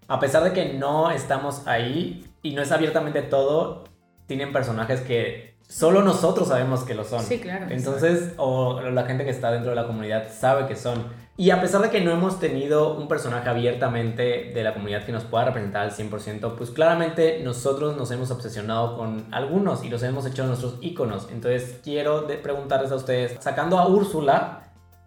A 0.08 0.20
pesar 0.20 0.44
de 0.44 0.52
que 0.52 0.74
no 0.74 1.10
estamos 1.10 1.66
ahí 1.66 2.28
y 2.42 2.54
no 2.54 2.62
es 2.62 2.70
abiertamente 2.70 3.22
todo, 3.22 3.84
tienen 4.26 4.52
personajes 4.52 5.00
que 5.00 5.56
solo 5.68 6.02
nosotros 6.02 6.48
sabemos 6.48 6.84
que 6.84 6.94
lo 6.94 7.04
son. 7.04 7.22
Sí, 7.22 7.38
claro. 7.40 7.66
Entonces, 7.70 8.34
o 8.36 8.80
la 8.80 9.04
gente 9.04 9.24
que 9.24 9.30
está 9.30 9.50
dentro 9.50 9.70
de 9.70 9.76
la 9.76 9.86
comunidad 9.86 10.28
sabe 10.32 10.66
que 10.66 10.76
son. 10.76 11.04
Y 11.38 11.50
a 11.50 11.60
pesar 11.60 11.82
de 11.82 11.90
que 11.90 12.00
no 12.00 12.12
hemos 12.12 12.40
tenido 12.40 12.96
un 12.96 13.08
personaje 13.08 13.48
abiertamente 13.48 14.52
de 14.54 14.62
la 14.62 14.72
comunidad 14.72 15.04
que 15.04 15.12
nos 15.12 15.24
pueda 15.24 15.44
representar 15.44 15.82
al 15.82 15.90
100%, 15.92 16.54
pues 16.54 16.70
claramente 16.70 17.40
nosotros 17.42 17.96
nos 17.96 18.10
hemos 18.10 18.30
obsesionado 18.30 18.96
con 18.96 19.26
algunos 19.32 19.84
y 19.84 19.90
los 19.90 20.02
hemos 20.02 20.24
hecho 20.24 20.46
nuestros 20.46 20.78
íconos. 20.80 21.28
Entonces, 21.30 21.80
quiero 21.82 22.26
preguntarles 22.42 22.90
a 22.90 22.96
ustedes, 22.96 23.36
sacando 23.40 23.78
a 23.78 23.86
Úrsula, 23.86 24.65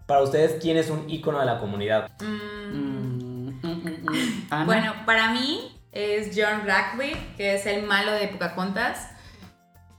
para 0.09 0.23
ustedes, 0.23 0.57
¿quién 0.59 0.75
es 0.75 0.89
un 0.89 1.07
ícono 1.07 1.39
de 1.39 1.45
la 1.45 1.59
comunidad? 1.59 2.09
Mm, 2.19 2.89
Mm, 3.61 3.67
mm, 3.67 3.69
mm, 3.69 4.61
mm. 4.61 4.65
Bueno, 4.65 4.93
para 5.05 5.31
mí 5.31 5.79
es 5.91 6.31
John 6.35 6.61
Rugby, 6.63 7.13
que 7.37 7.53
es 7.53 7.67
el 7.67 7.83
malo 7.83 8.13
de 8.13 8.27
Pocahontas. 8.27 9.09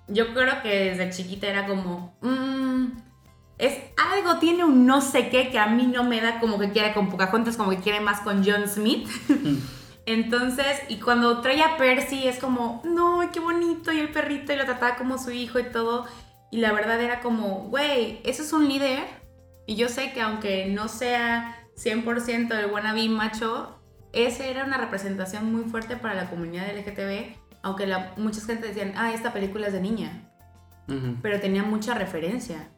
Yo 0.09 0.35
creo 0.35 0.62
que 0.62 0.90
desde 0.90 1.11
chiquita 1.11 1.46
era 1.46 1.66
como, 1.66 2.16
mm, 2.23 2.87
es 3.59 3.79
algo, 4.12 4.40
tiene 4.40 4.64
un 4.64 4.85
no 4.85 5.01
sé 5.01 5.29
qué 5.29 5.49
que 5.51 5.61
a 5.61 5.66
mí 5.66 5.87
no 5.87 6.03
me 6.03 6.20
da 6.20 6.40
como 6.40 6.59
que 6.59 6.70
quiera 6.70 6.92
con 6.92 7.09
Pocahontas, 7.09 7.57
como 7.57 7.70
que 7.70 7.79
quiere 7.79 8.01
más 8.01 8.20
con 8.23 8.44
John 8.44 8.66
Smith. 8.66 9.09
Entonces, 10.07 10.81
y 10.88 10.96
cuando 10.96 11.40
trae 11.40 11.62
a 11.62 11.77
Percy 11.77 12.27
es 12.27 12.40
como, 12.40 12.83
no, 12.85 13.20
qué 13.33 13.38
bonito, 13.38 13.92
y 13.92 14.01
el 14.01 14.11
perrito, 14.11 14.53
y 14.53 14.57
lo 14.57 14.64
trataba 14.64 14.96
como 14.96 15.18
su 15.18 15.31
hijo 15.31 15.61
y 15.61 15.70
todo. 15.70 16.07
Y 16.51 16.59
la 16.59 16.73
verdad 16.73 17.01
era 17.01 17.20
como, 17.20 17.68
güey, 17.68 18.20
eso 18.25 18.42
es 18.42 18.53
un 18.53 18.66
líder. 18.66 19.19
Y 19.66 19.77
yo 19.77 19.88
sé 19.88 20.12
que 20.12 20.20
aunque 20.20 20.66
no 20.66 20.88
sea 20.88 21.66
100% 21.77 22.53
el 22.59 22.70
wannabe 22.70 23.09
macho, 23.09 23.79
esa 24.12 24.46
era 24.46 24.64
una 24.64 24.79
representación 24.79 25.53
muy 25.53 25.64
fuerte 25.64 25.96
para 25.96 26.14
la 26.14 26.29
comunidad 26.29 26.66
LGTB. 26.77 27.37
Aunque 27.62 27.87
la, 27.87 28.12
muchas 28.16 28.46
gente 28.46 28.66
decían, 28.66 28.94
ah, 28.96 29.12
esta 29.12 29.33
película 29.33 29.66
es 29.66 29.73
de 29.73 29.81
niña. 29.81 30.31
Ujú. 30.88 31.16
Pero 31.23 31.40
tenía 31.40 31.62
mucha 31.62 31.94
referencia. 31.94 32.70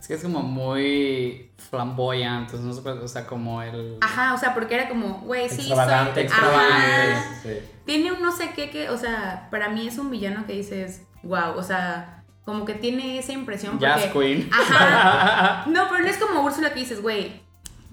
Es 0.00 0.08
que 0.08 0.14
es 0.14 0.22
como 0.22 0.42
muy 0.42 1.52
flamboyante, 1.58 2.56
no 2.56 2.72
sé, 2.72 2.88
o 2.88 3.06
sea, 3.06 3.26
como 3.26 3.62
el... 3.62 3.98
Ajá, 4.00 4.32
o 4.32 4.38
sea, 4.38 4.54
porque 4.54 4.74
era 4.74 4.88
como, 4.88 5.20
güey, 5.20 5.50
sí, 5.50 5.56
extravagante, 5.56 6.14
soy... 6.14 6.22
extravagante. 6.22 7.28
Sí. 7.42 7.68
Tiene 7.84 8.12
un 8.12 8.22
no 8.22 8.32
sé 8.32 8.52
qué 8.56 8.70
que, 8.70 8.88
o 8.88 8.96
sea, 8.96 9.48
para 9.50 9.68
mí 9.68 9.86
es 9.86 9.98
un 9.98 10.10
villano 10.10 10.46
que 10.46 10.54
dices, 10.54 11.02
wow, 11.22 11.54
o 11.54 11.62
sea, 11.62 12.19
como 12.44 12.64
que 12.64 12.74
tiene 12.74 13.18
esa 13.18 13.32
impresión 13.32 13.78
Jazz 13.78 14.06
porque... 14.12 14.34
Queen. 14.36 14.50
Ajá. 14.52 15.64
No, 15.70 15.88
pero 15.90 16.02
no 16.02 16.08
es 16.08 16.16
como 16.18 16.42
Úrsula 16.42 16.72
que 16.72 16.80
dices, 16.80 17.00
güey, 17.02 17.42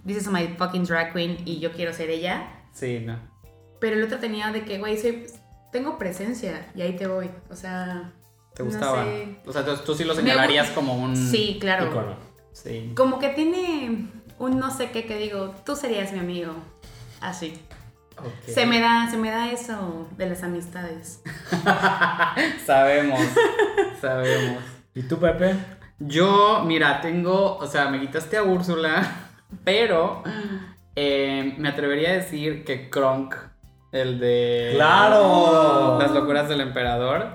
this 0.06 0.18
is 0.18 0.28
my 0.28 0.48
fucking 0.58 0.86
drag 0.86 1.14
queen 1.14 1.38
y 1.46 1.60
yo 1.60 1.72
quiero 1.72 1.94
ser 1.94 2.10
ella. 2.10 2.48
Sí, 2.74 3.00
no. 3.00 3.18
Pero 3.80 3.96
el 3.98 4.04
otro 4.04 4.20
tenía 4.20 4.52
de 4.52 4.64
que, 4.64 4.78
güey, 4.80 4.98
soy, 4.98 5.28
tengo 5.72 5.98
presencia 5.98 6.72
y 6.76 6.82
ahí 6.82 6.96
te 6.96 7.08
voy. 7.08 7.30
O 7.50 7.56
sea, 7.56 8.12
¿Te 8.56 8.64
No 8.64 8.70
gustaba? 8.70 9.04
sé. 9.04 9.38
O 9.46 9.54
sea, 9.54 9.64
tú, 9.66 9.76
tú 9.86 9.94
sí 9.96 10.04
lo 10.04 10.16
señalarías 10.16 10.70
como 10.72 10.96
un... 10.96 11.16
sí, 11.16 11.58
claro. 11.60 11.88
Icono. 11.92 12.16
Sí. 12.54 12.92
Como 12.96 13.20
que 13.20 13.30
tiene 13.30 14.08
un 14.40 14.58
no 14.58 14.72
sé 14.76 14.90
qué 14.90 15.06
que 15.06 15.18
digo, 15.18 15.54
tú 15.66 15.76
serías 15.76 16.12
mi 16.12 16.20
amigo. 16.20 16.54
Así. 17.22 17.54
Se 18.48 18.66
me 18.66 18.80
da, 18.80 19.08
se 19.10 19.18
me 19.18 19.30
da 19.32 19.52
eso 19.52 20.08
de 20.18 20.28
las 20.30 20.44
amistades. 20.44 21.22
Sabemos, 22.66 23.20
sabemos. 24.02 24.64
¿Y 24.96 25.04
tú, 25.04 25.20
Pepe? 25.20 25.56
Yo, 26.00 26.64
mira, 26.66 27.02
tengo, 27.02 27.58
o 27.58 27.68
sea, 27.68 27.90
me 27.90 28.00
quitaste 28.00 28.38
a 28.38 28.44
Úrsula, 28.44 29.04
pero 29.64 30.24
eh, 30.96 31.56
me 31.58 31.70
atrevería 31.70 32.10
a 32.10 32.14
decir 32.14 32.64
que 32.64 32.90
Kronk, 32.90 33.36
el 33.92 34.20
de... 34.20 34.72
¡Claro! 34.76 35.98
Las 36.00 36.12
locuras 36.12 36.50
del 36.50 36.62
emperador, 36.62 37.30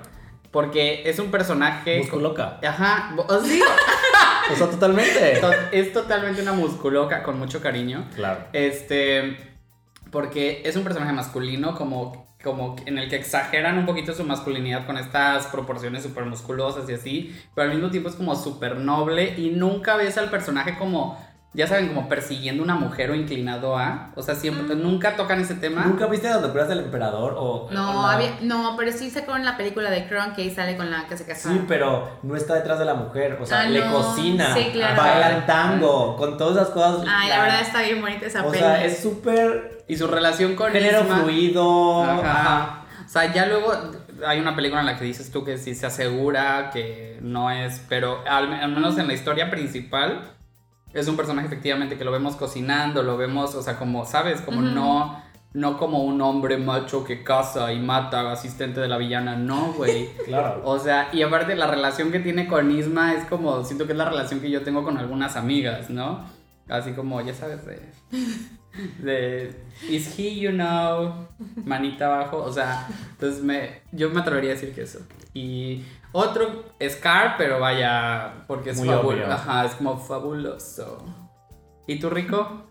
porque 0.51 1.03
es 1.09 1.19
un 1.19 1.31
personaje... 1.31 1.99
Musculoca. 1.99 2.59
Ajá, 2.67 3.15
o- 3.17 3.39
sí, 3.41 3.61
O 4.51 4.55
sea, 4.55 4.69
totalmente. 4.69 5.37
to- 5.39 5.51
es 5.71 5.93
totalmente 5.93 6.41
una 6.41 6.51
musculoca 6.53 7.23
con 7.23 7.39
mucho 7.39 7.61
cariño. 7.61 8.05
Claro. 8.15 8.45
Este, 8.51 9.52
porque 10.13 10.61
es 10.63 10.77
un 10.77 10.83
personaje 10.83 11.11
masculino 11.11 11.75
como, 11.75 12.27
como 12.41 12.75
en 12.85 12.99
el 12.99 13.09
que 13.09 13.15
exageran 13.15 13.79
un 13.79 13.87
poquito 13.87 14.13
su 14.13 14.23
masculinidad 14.23 14.85
con 14.85 14.97
estas 14.97 15.47
proporciones 15.47 16.03
súper 16.03 16.25
musculosas 16.25 16.87
y 16.87 16.93
así, 16.93 17.35
pero 17.55 17.67
al 17.67 17.73
mismo 17.73 17.89
tiempo 17.89 18.09
es 18.09 18.15
como 18.15 18.35
súper 18.35 18.77
noble 18.77 19.33
y 19.37 19.49
nunca 19.49 19.97
ves 19.97 20.19
al 20.19 20.29
personaje 20.29 20.77
como, 20.77 21.19
ya 21.55 21.67
saben, 21.67 21.89
como 21.89 22.09
persiguiendo 22.09 22.63
una 22.63 22.75
mujer 22.75 23.11
o 23.11 23.15
inclinado 23.15 23.77
a, 23.77 24.11
o 24.15 24.23
sea, 24.23 24.33
siempre, 24.35 24.75
nunca 24.75 25.15
tocan 25.15 25.39
ese 25.39 25.53
tema. 25.55 25.83
¿Nunca 25.85 26.07
viste 26.07 26.27
las 26.27 26.41
locuras 26.41 26.67
del 26.67 26.79
emperador? 26.79 27.35
O, 27.37 27.67
No, 27.71 27.99
o 27.99 28.07
la- 28.07 28.11
había, 28.13 28.31
no, 28.41 28.75
pero 28.77 28.91
sí 28.91 29.09
sacó 29.09 29.35
en 29.35 29.45
la 29.45 29.55
película 29.55 29.89
de 29.91 30.07
Kron 30.07 30.33
que 30.33 30.41
ahí 30.43 30.49
sale 30.51 30.75
con 30.77 30.89
la 30.89 31.05
que 31.07 31.15
se 31.15 31.25
casó. 31.25 31.49
Sí, 31.49 31.61
pero 31.67 32.09
no 32.23 32.35
está 32.35 32.55
detrás 32.55 32.79
de 32.79 32.85
la 32.85 32.95
mujer. 32.95 33.37
O 33.41 33.45
sea, 33.45 33.61
Ah, 33.61 33.65
le 33.69 33.85
no. 33.85 33.91
cocina, 33.91 34.53
Sí, 34.55 34.69
claro. 34.73 35.01
bailan 35.01 35.45
tango, 35.45 36.15
con 36.17 36.37
todas 36.37 36.57
esas 36.57 36.69
cosas. 36.73 37.05
Ay, 37.07 37.29
la 37.29 37.41
verdad 37.41 37.61
está 37.61 37.81
bien 37.83 38.01
bonita 38.01 38.25
esa 38.25 38.43
O 38.45 38.49
peli. 38.51 38.59
sea, 38.63 38.83
es 38.83 39.01
súper 39.01 39.83
Y 39.87 39.97
su 39.97 40.07
relación 40.07 40.55
con 40.55 40.71
género 40.71 41.01
Isma- 41.03 41.21
fluido. 41.21 42.03
Ajá. 42.03 42.21
Ajá. 42.31 42.85
O 43.05 43.09
sea, 43.09 43.31
ya 43.33 43.45
luego 43.45 43.73
hay 44.25 44.39
una 44.39 44.55
película 44.55 44.79
en 44.79 44.85
la 44.87 44.97
que 44.97 45.03
dices 45.05 45.29
tú 45.31 45.43
que 45.43 45.57
sí 45.57 45.75
se 45.75 45.85
asegura 45.85 46.69
que 46.71 47.19
no 47.21 47.51
es, 47.51 47.81
pero 47.89 48.23
al, 48.27 48.51
al 48.53 48.71
menos 48.71 48.97
en 48.97 49.07
la 49.07 49.13
historia 49.13 49.51
principal 49.51 50.21
es 50.93 51.07
un 51.07 51.17
personaje 51.17 51.47
efectivamente 51.47 51.97
que 51.97 52.03
lo 52.03 52.11
vemos 52.11 52.35
cocinando, 52.35 53.03
lo 53.03 53.17
vemos, 53.17 53.55
o 53.55 53.61
sea, 53.61 53.77
como, 53.77 54.05
¿sabes? 54.05 54.41
Como 54.41 54.59
Ujú. 54.59 54.67
no, 54.67 55.23
no 55.53 55.77
como 55.77 56.03
un 56.03 56.21
hombre 56.21 56.57
macho 56.57 57.03
que 57.03 57.23
caza 57.23 57.73
y 57.73 57.79
mata 57.79 58.31
asistente 58.31 58.79
de 58.79 58.87
la 58.87 58.97
villana, 58.97 59.35
no, 59.35 59.73
güey. 59.73 60.09
Claro. 60.25 60.61
O 60.65 60.79
sea, 60.79 61.09
y 61.11 61.21
aparte 61.21 61.55
la 61.55 61.67
relación 61.67 62.11
que 62.11 62.19
tiene 62.19 62.47
con 62.47 62.71
Isma 62.71 63.13
es 63.13 63.25
como, 63.25 63.63
siento 63.63 63.85
que 63.85 63.93
es 63.93 63.97
la 63.97 64.09
relación 64.09 64.39
que 64.39 64.49
yo 64.49 64.61
tengo 64.63 64.83
con 64.83 64.97
algunas 64.97 65.35
amigas, 65.35 65.89
¿no? 65.89 66.25
Así 66.69 66.93
como, 66.93 67.21
ya 67.21 67.33
sabes, 67.33 67.65
de... 67.65 67.79
De... 68.99 69.63
Is 69.87 70.17
he, 70.17 70.39
you 70.39 70.49
know, 70.51 71.27
manita 71.63 72.05
abajo, 72.05 72.37
o 72.37 72.51
sea, 72.51 72.87
entonces 73.11 73.43
me, 73.43 73.81
yo 73.91 74.09
me 74.09 74.21
atrevería 74.21 74.51
a 74.51 74.53
decir 74.55 74.73
que 74.73 74.81
eso. 74.81 74.99
Y 75.33 75.83
otro, 76.13 76.63
Scar, 76.89 77.35
pero 77.37 77.59
vaya, 77.59 78.45
porque 78.47 78.69
es 78.69 78.77
Muy 78.77 78.87
fabuloso. 78.87 79.23
obvio. 79.23 79.31
Ajá, 79.33 79.65
es 79.65 79.75
como 79.75 79.97
fabuloso. 79.97 81.03
¿Y 81.87 81.99
tú, 81.99 82.09
Rico? 82.09 82.63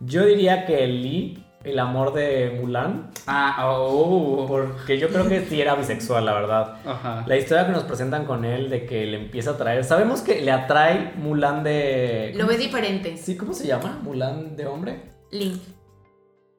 Yo 0.00 0.24
diría 0.24 0.64
que 0.64 0.86
Lee, 0.86 1.44
el 1.64 1.78
amor 1.80 2.12
de 2.14 2.56
Mulan, 2.60 3.10
Ah, 3.26 3.66
oh. 3.68 4.46
porque 4.48 4.96
yo 4.98 5.08
creo 5.08 5.28
que 5.28 5.44
sí 5.44 5.60
era 5.60 5.74
bisexual, 5.74 6.24
la 6.24 6.32
verdad. 6.32 6.76
Ajá. 6.86 7.24
La 7.26 7.36
historia 7.36 7.66
que 7.66 7.72
nos 7.72 7.82
presentan 7.82 8.24
con 8.24 8.44
él 8.44 8.70
de 8.70 8.86
que 8.86 9.04
le 9.06 9.16
empieza 9.24 9.50
a 9.50 9.56
traer. 9.56 9.84
Sabemos 9.84 10.22
que 10.22 10.40
le 10.40 10.52
atrae 10.52 11.12
Mulan 11.16 11.64
de. 11.64 12.32
Lo 12.36 12.46
ve 12.46 12.56
diferente. 12.56 13.16
Sí, 13.16 13.36
¿cómo 13.36 13.52
se 13.52 13.66
llama? 13.66 13.98
Mulan 14.02 14.56
de 14.56 14.66
hombre. 14.66 15.02
Link. 15.32 15.60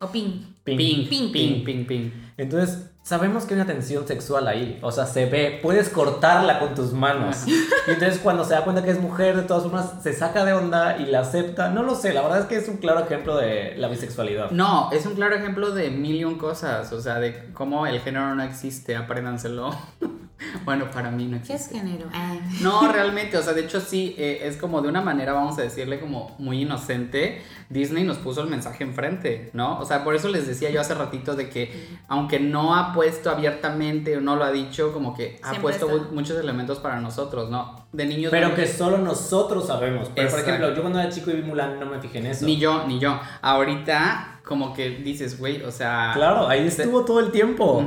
O. 0.02 0.08
Ping, 0.12 0.54
Ping, 0.64 0.78
ping, 0.78 1.32
ping. 1.32 1.64
ping, 1.64 1.86
ping. 1.86 2.12
Entonces, 2.38 2.89
sabemos 3.10 3.46
que 3.46 3.56
hay 3.56 3.62
una 3.62 3.66
tensión 3.66 4.08
sexual 4.08 4.48
ahí. 4.48 4.78
O 4.84 4.92
sea, 4.92 5.08
se 5.08 5.26
ve, 5.26 5.60
puedes 5.64 5.90
cortarla 5.90 6.60
con 6.60 6.76
tus 6.76 6.94
manos. 6.94 7.38
Y 7.48 7.54
entonces, 7.88 8.20
cuando 8.20 8.46
se 8.46 8.54
da 8.54 8.64
cuenta 8.64 8.84
que 8.84 8.92
es 8.92 9.02
mujer, 9.02 9.36
de 9.36 9.42
todas 9.42 9.64
formas, 9.64 9.94
se 10.04 10.14
saca 10.14 10.46
de 10.46 10.54
onda 10.54 10.98
y 11.00 11.08
la 11.08 11.22
acepta. 11.22 11.70
No 11.70 11.82
lo 11.82 11.96
sé, 11.96 12.14
la 12.14 12.22
verdad 12.22 12.42
es 12.42 12.46
que 12.46 12.58
es 12.58 12.68
un 12.70 12.78
claro 12.78 13.00
ejemplo 13.00 13.36
de 13.36 13.74
la 13.78 13.88
bisexualidad. 13.88 14.52
No, 14.52 14.92
es 14.92 15.08
un 15.08 15.16
claro 15.16 15.34
ejemplo 15.34 15.72
de 15.72 15.90
mil 15.90 16.18
y 16.18 16.24
un 16.24 16.38
cosas, 16.38 16.94
o 16.94 17.02
sea, 17.02 17.20
de 17.20 17.52
cómo 17.54 17.88
el 17.88 18.00
género 18.00 18.36
no 18.36 18.44
existe, 18.44 18.96
apréndanselo. 18.96 19.72
bueno, 20.66 20.90
para 20.92 21.12
mí 21.12 21.26
no 21.26 21.38
¿Qué 21.38 21.54
es 21.54 21.68
existe. 21.68 21.80
género? 21.80 22.08
Ah. 22.14 22.36
No, 22.62 22.92
realmente, 22.92 23.38
o 23.38 23.42
sea, 23.44 23.54
de 23.54 23.62
hecho 23.62 23.80
sí, 23.82 24.16
eh, 24.18 24.42
es 24.44 24.58
como 24.58 24.82
de 24.82 24.88
una 24.90 25.02
manera, 25.02 25.34
vamos 25.34 25.58
a 25.58 25.62
decirle, 25.62 26.00
como 26.00 26.36
muy 26.40 26.62
inocente, 26.62 27.42
Disney 27.70 28.04
nos 28.04 28.18
puso 28.18 28.42
el 28.42 28.48
mensaje 28.50 28.84
enfrente, 28.84 29.52
¿no? 29.54 29.80
O 29.80 29.86
sea, 29.86 30.04
por 30.04 30.16
eso 30.16 30.28
les 30.30 30.48
decía 30.48 30.70
yo 30.72 30.82
hace 30.82 30.94
ratito 30.96 31.36
de 31.36 31.50
que, 31.50 31.88
aunque 32.08 32.40
no 32.40 32.76
ha 32.76 32.94
puesto 32.94 33.30
abiertamente 33.30 34.18
o 34.18 34.22
no 34.22 34.36
lo 34.36 34.44
ha 34.44 34.52
dicho, 34.52 34.92
como 34.94 35.14
que 35.16 35.40
ha 35.44 35.50
Siempre 35.50 35.62
puesto 35.62 35.90
está. 35.90 36.12
muchos 36.12 36.40
elementos 36.40 36.80
para 36.80 37.00
nosotros, 37.00 37.50
¿no? 37.50 37.86
De 37.92 38.06
niños... 38.06 38.32
Pero 38.32 38.56
que 38.56 38.68
solo 38.68 38.98
nosotros 38.98 39.68
sabemos. 39.68 40.10
Pero, 40.16 40.30
por 40.30 40.40
ejemplo, 40.40 40.74
yo 40.76 40.82
cuando 40.82 41.00
era 41.00 41.10
chico 41.12 41.32
y 41.32 41.36
vi 41.36 41.42
Mulan 41.44 41.80
no 41.80 41.86
me 41.88 42.00
fijé 42.00 42.20
en 42.20 42.28
eso. 42.28 42.46
Ni 42.46 42.58
yo, 42.58 42.86
ni 42.88 43.00
yo. 43.00 43.20
Ahorita, 43.42 44.39
como 44.50 44.74
que 44.74 44.90
dices, 44.90 45.38
güey, 45.40 45.62
o 45.62 45.70
sea... 45.72 46.10
Claro, 46.16 46.48
ahí 46.50 46.66
estuvo 46.66 47.06
todo 47.06 47.20
el 47.20 47.32
tiempo. 47.32 47.86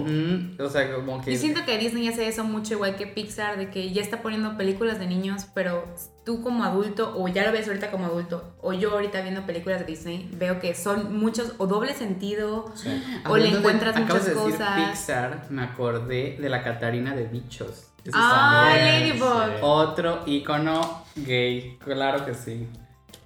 O 0.61 0.69
sea, 0.71 0.95
como 0.95 1.21
que... 1.21 1.33
Yo 1.33 1.39
siento 1.39 1.65
que 1.67 1.77
Disney 1.77 2.07
hace 2.07 2.29
eso 2.29 2.45
mucho 2.45 2.75
igual 2.75 2.95
que 2.95 3.09
Pixar, 3.09 3.59
de 3.59 3.69
que 3.69 3.93
ya 3.93 4.01
está 4.01 4.23
poniendo 4.23 4.57
películas 4.57 5.01
de 5.01 5.07
niños, 5.09 5.47
pero 5.55 5.85
tú 6.25 6.41
como 6.41 6.63
adulto, 6.63 7.15
o 7.19 7.27
ya 7.27 7.45
lo 7.45 7.51
ves 7.51 7.67
ahorita 7.67 7.91
como 7.91 8.07
adulto, 8.07 8.55
o 8.61 8.73
yo 8.73 8.93
ahorita 8.93 9.21
viendo 9.23 9.45
películas 9.45 9.81
de 9.81 9.87
Disney, 9.87 10.31
veo 10.39 10.61
que 10.61 10.73
son 10.77 11.19
muchos, 11.19 11.55
o 11.59 11.67
doble 11.67 11.95
sentido, 11.95 12.73
Sí. 12.77 12.91
o 13.29 13.37
le 13.37 13.51
de- 13.51 13.59
encuentras 13.59 13.97
acabas 13.97 14.23
muchas 14.23 14.27
de 14.27 14.35
decir 14.35 14.53
cosas. 14.53 14.91
Pixar, 14.91 15.47
me 15.51 15.63
acordé 15.65 16.39
de 16.41 16.49
la 16.49 16.63
Catarina 16.63 17.17
de 17.17 17.25
Bichos. 17.25 17.89
Ah. 18.13 18.73
Ladybug. 18.77 19.63
Otro 19.63 20.23
icono 20.27 21.05
gay, 21.17 21.77
claro 21.85 22.25
que 22.25 22.35
sí. 22.35 22.69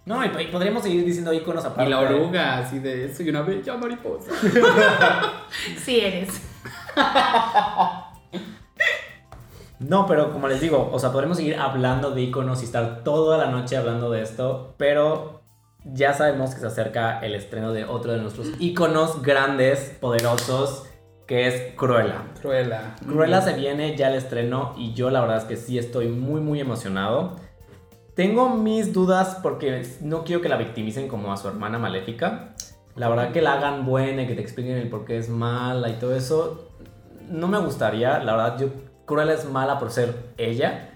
No, 0.06 0.24
y, 0.24 0.28
y 0.28 0.46
podríamos 0.46 0.84
seguir 0.84 1.04
diciendo 1.04 1.32
iconos 1.32 1.64
aparte. 1.64 1.84
Y 1.84 1.90
la 1.90 2.00
oruga, 2.00 2.58
así 2.58 2.78
de 2.78 3.12
soy 3.12 3.28
una 3.28 3.42
bella 3.42 3.76
mariposa. 3.76 4.30
Sí 5.78 6.00
eres. 6.00 6.40
No, 9.78 10.06
pero 10.06 10.32
como 10.32 10.48
les 10.48 10.60
digo, 10.60 10.88
o 10.92 10.98
sea, 10.98 11.12
podremos 11.12 11.36
seguir 11.36 11.56
hablando 11.56 12.12
de 12.12 12.22
iconos 12.22 12.62
y 12.62 12.64
estar 12.64 13.02
toda 13.04 13.36
la 13.36 13.50
noche 13.50 13.76
hablando 13.76 14.10
de 14.10 14.22
esto, 14.22 14.74
pero 14.78 15.42
ya 15.84 16.14
sabemos 16.14 16.54
que 16.54 16.60
se 16.60 16.66
acerca 16.66 17.20
el 17.20 17.34
estreno 17.34 17.72
de 17.72 17.84
otro 17.84 18.12
de 18.12 18.18
nuestros 18.18 18.48
iconos 18.58 19.22
grandes, 19.22 19.96
poderosos, 20.00 20.84
que 21.26 21.46
es 21.48 21.74
Cruella. 21.76 22.22
Cruela. 22.40 22.96
Cruella 23.06 23.42
se 23.42 23.54
viene 23.54 23.96
ya 23.96 24.08
el 24.08 24.14
estreno 24.14 24.74
y 24.78 24.94
yo 24.94 25.10
la 25.10 25.20
verdad 25.20 25.38
es 25.38 25.44
que 25.44 25.56
sí 25.56 25.78
estoy 25.78 26.08
muy 26.08 26.40
muy 26.40 26.60
emocionado. 26.60 27.36
Tengo 28.16 28.48
mis 28.48 28.94
dudas 28.94 29.38
porque 29.42 29.86
no 30.00 30.24
quiero 30.24 30.40
que 30.40 30.48
la 30.48 30.56
victimicen 30.56 31.06
como 31.06 31.34
a 31.34 31.36
su 31.36 31.48
hermana 31.48 31.78
maléfica. 31.78 32.54
La 32.94 33.10
verdad 33.10 33.30
que 33.30 33.42
la 33.42 33.52
hagan 33.52 33.84
buena 33.84 34.22
y 34.22 34.26
que 34.26 34.34
te 34.34 34.40
expliquen 34.40 34.78
el 34.78 34.88
por 34.88 35.04
qué 35.04 35.18
es 35.18 35.28
mala 35.28 35.90
y 35.90 35.98
todo 35.98 36.16
eso 36.16 36.72
no 37.28 37.46
me 37.46 37.58
gustaría. 37.58 38.18
La 38.20 38.34
verdad 38.34 38.58
yo 38.58 38.68
Cruella 39.04 39.34
es 39.34 39.44
mala 39.48 39.78
por 39.78 39.90
ser 39.90 40.32
ella. 40.38 40.92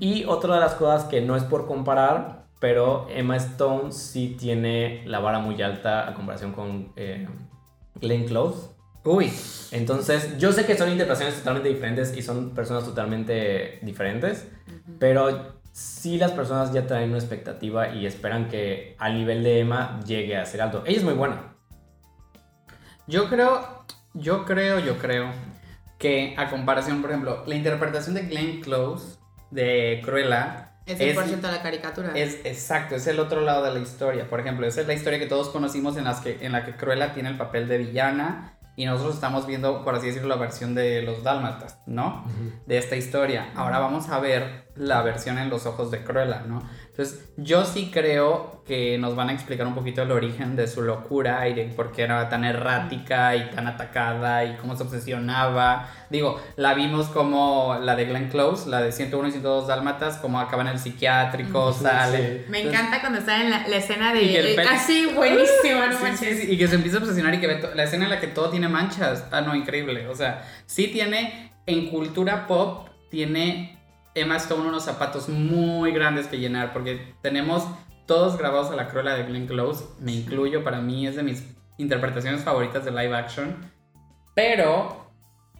Y 0.00 0.24
otra 0.24 0.54
de 0.56 0.60
las 0.60 0.74
cosas 0.74 1.04
que 1.04 1.20
no 1.20 1.36
es 1.36 1.44
por 1.44 1.68
comparar, 1.68 2.46
pero 2.58 3.06
Emma 3.08 3.36
Stone 3.36 3.92
sí 3.92 4.36
tiene 4.36 5.04
la 5.06 5.20
vara 5.20 5.38
muy 5.38 5.62
alta 5.62 6.08
a 6.08 6.14
comparación 6.14 6.50
con 6.52 6.92
eh, 6.96 7.28
Glenn 8.00 8.24
Close. 8.24 8.74
Uy, 9.04 9.30
Entonces, 9.70 10.38
yo 10.38 10.50
sé 10.50 10.66
que 10.66 10.76
son 10.76 10.90
interpretaciones 10.90 11.36
totalmente 11.36 11.68
diferentes 11.68 12.16
y 12.16 12.22
son 12.22 12.50
personas 12.50 12.84
totalmente 12.84 13.78
diferentes, 13.82 14.48
Pero 14.98 15.53
sí 15.74 16.18
las 16.18 16.30
personas 16.30 16.72
ya 16.72 16.86
traen 16.86 17.10
una 17.10 17.18
expectativa 17.18 17.88
y 17.88 18.06
esperan 18.06 18.48
que 18.48 18.94
al 19.00 19.14
nivel 19.14 19.42
de 19.42 19.58
Emma 19.58 19.98
llegue 20.06 20.36
a 20.36 20.46
ser 20.46 20.62
alto. 20.62 20.84
Ella 20.86 20.98
es 20.98 21.04
muy 21.04 21.14
buena. 21.14 21.56
Yo 23.08 23.28
creo, 23.28 23.84
yo 24.14 24.44
creo, 24.44 24.78
yo 24.78 24.98
creo 24.98 25.32
que 25.98 26.34
a 26.38 26.48
comparación, 26.48 27.02
por 27.02 27.10
ejemplo, 27.10 27.42
la 27.46 27.56
interpretación 27.56 28.14
de 28.14 28.22
Glenn 28.22 28.60
Close 28.60 29.18
de 29.50 30.00
Cruella 30.04 30.76
Es 30.86 31.00
100% 31.00 31.40
la 31.42 31.60
caricatura. 31.60 32.12
es 32.14 32.38
exacto, 32.44 32.94
es 32.94 33.08
el 33.08 33.18
otro 33.18 33.40
lado 33.40 33.64
de 33.64 33.74
la 33.74 33.80
historia. 33.80 34.30
Por 34.30 34.38
ejemplo, 34.38 34.66
esa 34.68 34.80
es 34.80 34.86
la 34.86 34.94
historia 34.94 35.18
que 35.18 35.26
todos 35.26 35.48
conocimos 35.48 35.96
en, 35.96 36.04
las 36.04 36.20
que, 36.20 36.38
en 36.40 36.52
la 36.52 36.64
que 36.64 36.76
Cruella 36.76 37.12
tiene 37.12 37.30
el 37.30 37.36
papel 37.36 37.66
de 37.66 37.78
villana 37.78 38.56
y 38.76 38.86
nosotros 38.86 39.16
estamos 39.16 39.48
viendo, 39.48 39.82
por 39.82 39.96
así 39.96 40.06
decirlo, 40.06 40.28
la 40.28 40.36
versión 40.36 40.76
de 40.76 41.02
los 41.02 41.24
dálmatas, 41.24 41.80
¿no? 41.86 42.24
De 42.66 42.78
esta 42.78 42.94
historia. 42.94 43.50
Ahora 43.56 43.80
vamos 43.80 44.08
a 44.08 44.20
ver 44.20 44.63
la 44.76 45.02
versión 45.02 45.38
en 45.38 45.50
los 45.50 45.66
ojos 45.66 45.90
de 45.90 46.02
Cruella, 46.02 46.42
¿no? 46.46 46.62
Entonces, 46.88 47.28
yo 47.36 47.64
sí 47.64 47.90
creo 47.92 48.62
que 48.66 48.98
nos 48.98 49.14
van 49.16 49.28
a 49.28 49.32
explicar 49.32 49.66
un 49.66 49.74
poquito 49.74 50.02
el 50.02 50.10
origen 50.12 50.54
de 50.56 50.66
su 50.68 50.82
locura 50.82 51.48
y 51.48 51.54
de 51.54 51.64
por 51.64 51.90
qué 51.92 52.02
era 52.02 52.28
tan 52.28 52.44
errática 52.44 53.34
y 53.36 53.50
tan 53.50 53.66
atacada 53.66 54.44
y 54.44 54.56
cómo 54.56 54.76
se 54.76 54.84
obsesionaba. 54.84 55.88
Digo, 56.10 56.40
la 56.56 56.74
vimos 56.74 57.06
como 57.08 57.76
la 57.82 57.96
de 57.96 58.04
Glenn 58.06 58.28
Close, 58.28 58.68
la 58.70 58.80
de 58.80 58.92
101 58.92 59.28
y 59.28 59.32
102 59.32 59.66
dálmatas, 59.66 60.16
como 60.18 60.38
acaba 60.40 60.62
en 60.62 60.68
el 60.68 60.78
psiquiátrico, 60.78 61.72
Sí, 61.72 61.82
sale. 61.82 62.44
Me 62.48 62.58
Entonces, 62.60 62.66
encanta 62.80 63.00
cuando 63.00 63.18
está 63.18 63.40
en 63.42 63.50
la, 63.50 63.66
la 63.68 63.76
escena 63.76 64.14
Y 64.14 64.32
que 64.32 64.38
el 64.40 64.46
de... 64.56 64.62
pelo- 64.62 64.70
Así, 64.70 65.06
buenísima, 65.14 65.86
no 65.88 65.96
Sí, 65.98 66.02
manches. 66.02 66.38
sí, 66.38 66.46
sí, 66.46 66.52
y 66.52 66.58
que 66.58 66.68
se 66.68 66.76
empieza 66.76 66.98
a 66.98 67.00
obsesionar 67.00 67.34
y 67.34 67.40
que 67.40 67.46
ve 67.48 67.68
la 67.74 67.82
escena 67.84 68.04
en 68.04 68.10
la 68.10 68.20
que 68.20 68.28
todo 68.28 68.50
tiene 68.50 68.68
manchas. 68.68 69.26
Ah, 69.32 69.40
no, 69.40 69.54
increíble. 69.54 70.06
O 70.08 70.14
sea, 70.14 70.42
sí 70.66 70.88
tiene, 70.88 71.52
en 71.66 71.88
cultura 71.90 72.46
pop, 72.46 72.88
tiene 73.10 73.78
Emma 74.14 74.36
Stone 74.36 74.68
unos 74.68 74.84
zapatos 74.84 75.28
muy 75.28 75.92
grandes 75.92 76.26
que 76.26 76.38
llenar, 76.38 76.72
porque 76.72 77.14
tenemos 77.22 77.66
todos 78.06 78.36
grabados 78.38 78.70
a 78.70 78.76
la 78.76 78.88
cruela 78.88 79.14
de 79.14 79.24
Glenn 79.24 79.46
Close, 79.46 79.84
me 80.00 80.12
incluyo, 80.12 80.62
para 80.62 80.80
mí 80.80 81.06
es 81.06 81.16
de 81.16 81.22
mis 81.22 81.44
interpretaciones 81.78 82.42
favoritas 82.42 82.84
de 82.84 82.90
live 82.90 83.16
action, 83.16 83.56
pero 84.34 85.10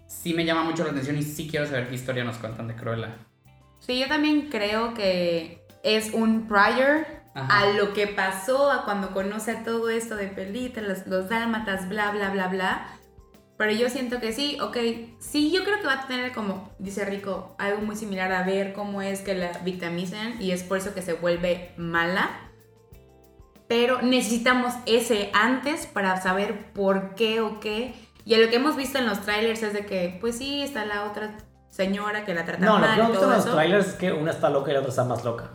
sí 0.07 0.35
me 0.35 0.45
llama 0.45 0.65
mucho 0.65 0.85
la 0.85 0.91
atención 0.91 1.17
y 1.19 1.23
sí 1.23 1.49
quiero 1.49 1.67
saber 1.67 1.89
qué 1.89 1.95
historia 1.95 2.25
nos 2.25 2.37
cuentan 2.37 2.69
de 2.69 2.75
Cruella. 2.75 3.17
Sí, 3.81 3.99
yo 3.99 4.09
también 4.09 4.49
creo 4.51 4.95
que 4.95 5.67
es 5.83 6.13
un 6.15 6.47
prior 6.47 7.07
Ajá. 7.35 7.61
a 7.61 7.73
lo 7.73 7.93
que 7.93 8.07
pasó, 8.07 8.71
a 8.71 8.85
cuando 8.85 9.13
conoce 9.13 9.51
a 9.51 9.65
todo 9.65 9.91
esto 9.91 10.17
de 10.17 10.29
Pelita, 10.29 10.81
los, 10.81 11.07
los 11.07 11.29
dálmatas, 11.29 11.89
bla, 11.89 12.11
bla, 12.11 12.31
bla, 12.31 12.49
bla. 12.49 12.87
Pero 13.57 13.71
yo 13.71 13.89
siento 13.89 14.21
que 14.21 14.33
sí, 14.33 14.59
ok, 14.61 14.77
sí, 15.21 15.53
yo 15.53 15.63
creo 15.63 15.81
que 15.81 15.87
va 15.87 16.03
a 16.03 16.07
tener 16.07 16.33
como, 16.33 16.73
dice 16.79 17.05
Rico, 17.05 17.55
algo 17.59 17.83
muy 17.83 17.95
similar 17.95 18.33
a 18.33 18.43
ver 18.43 18.73
cómo 18.73 19.01
es 19.01 19.21
que 19.21 19.35
la 19.35 19.53
victimizan 19.59 20.43
y 20.43 20.51
es 20.51 20.65
por 20.65 20.79
eso 20.79 20.93
que 20.93 21.03
se 21.03 21.13
vuelve 21.13 21.73
mala. 21.77 22.31
Pero 23.69 24.03
necesitamos 24.03 24.75
ese 24.87 25.31
antes 25.33 25.87
para 25.87 26.21
saber 26.21 26.73
por 26.73 27.15
qué 27.15 27.41
o 27.41 27.61
qué. 27.61 27.95
Y 28.25 28.35
a 28.35 28.39
lo 28.39 28.49
que 28.49 28.57
hemos 28.57 28.77
visto 28.77 28.99
en 28.99 29.07
los 29.07 29.21
trailers 29.21 29.63
es 29.63 29.73
de 29.73 29.87
que, 29.87 30.19
pues 30.21 30.37
sí, 30.37 30.63
está 30.63 30.85
la 30.85 31.05
otra 31.05 31.37
señora 31.71 32.25
que 32.25 32.35
la 32.35 32.45
trata 32.45 32.65
No, 32.65 32.75
lo 32.75 32.87
mal 32.87 32.91
que 32.91 32.97
y 32.97 32.99
hemos 33.01 33.11
visto 33.13 33.27
en 33.27 33.37
los 33.37 33.53
trailers 33.53 33.87
es 33.87 33.95
que 33.95 34.13
una 34.13 34.33
está 34.33 34.51
loca 34.51 34.71
y 34.71 34.75
la 34.75 34.81
otra 34.81 34.91
está 34.91 35.05
más 35.05 35.25
loca. 35.25 35.51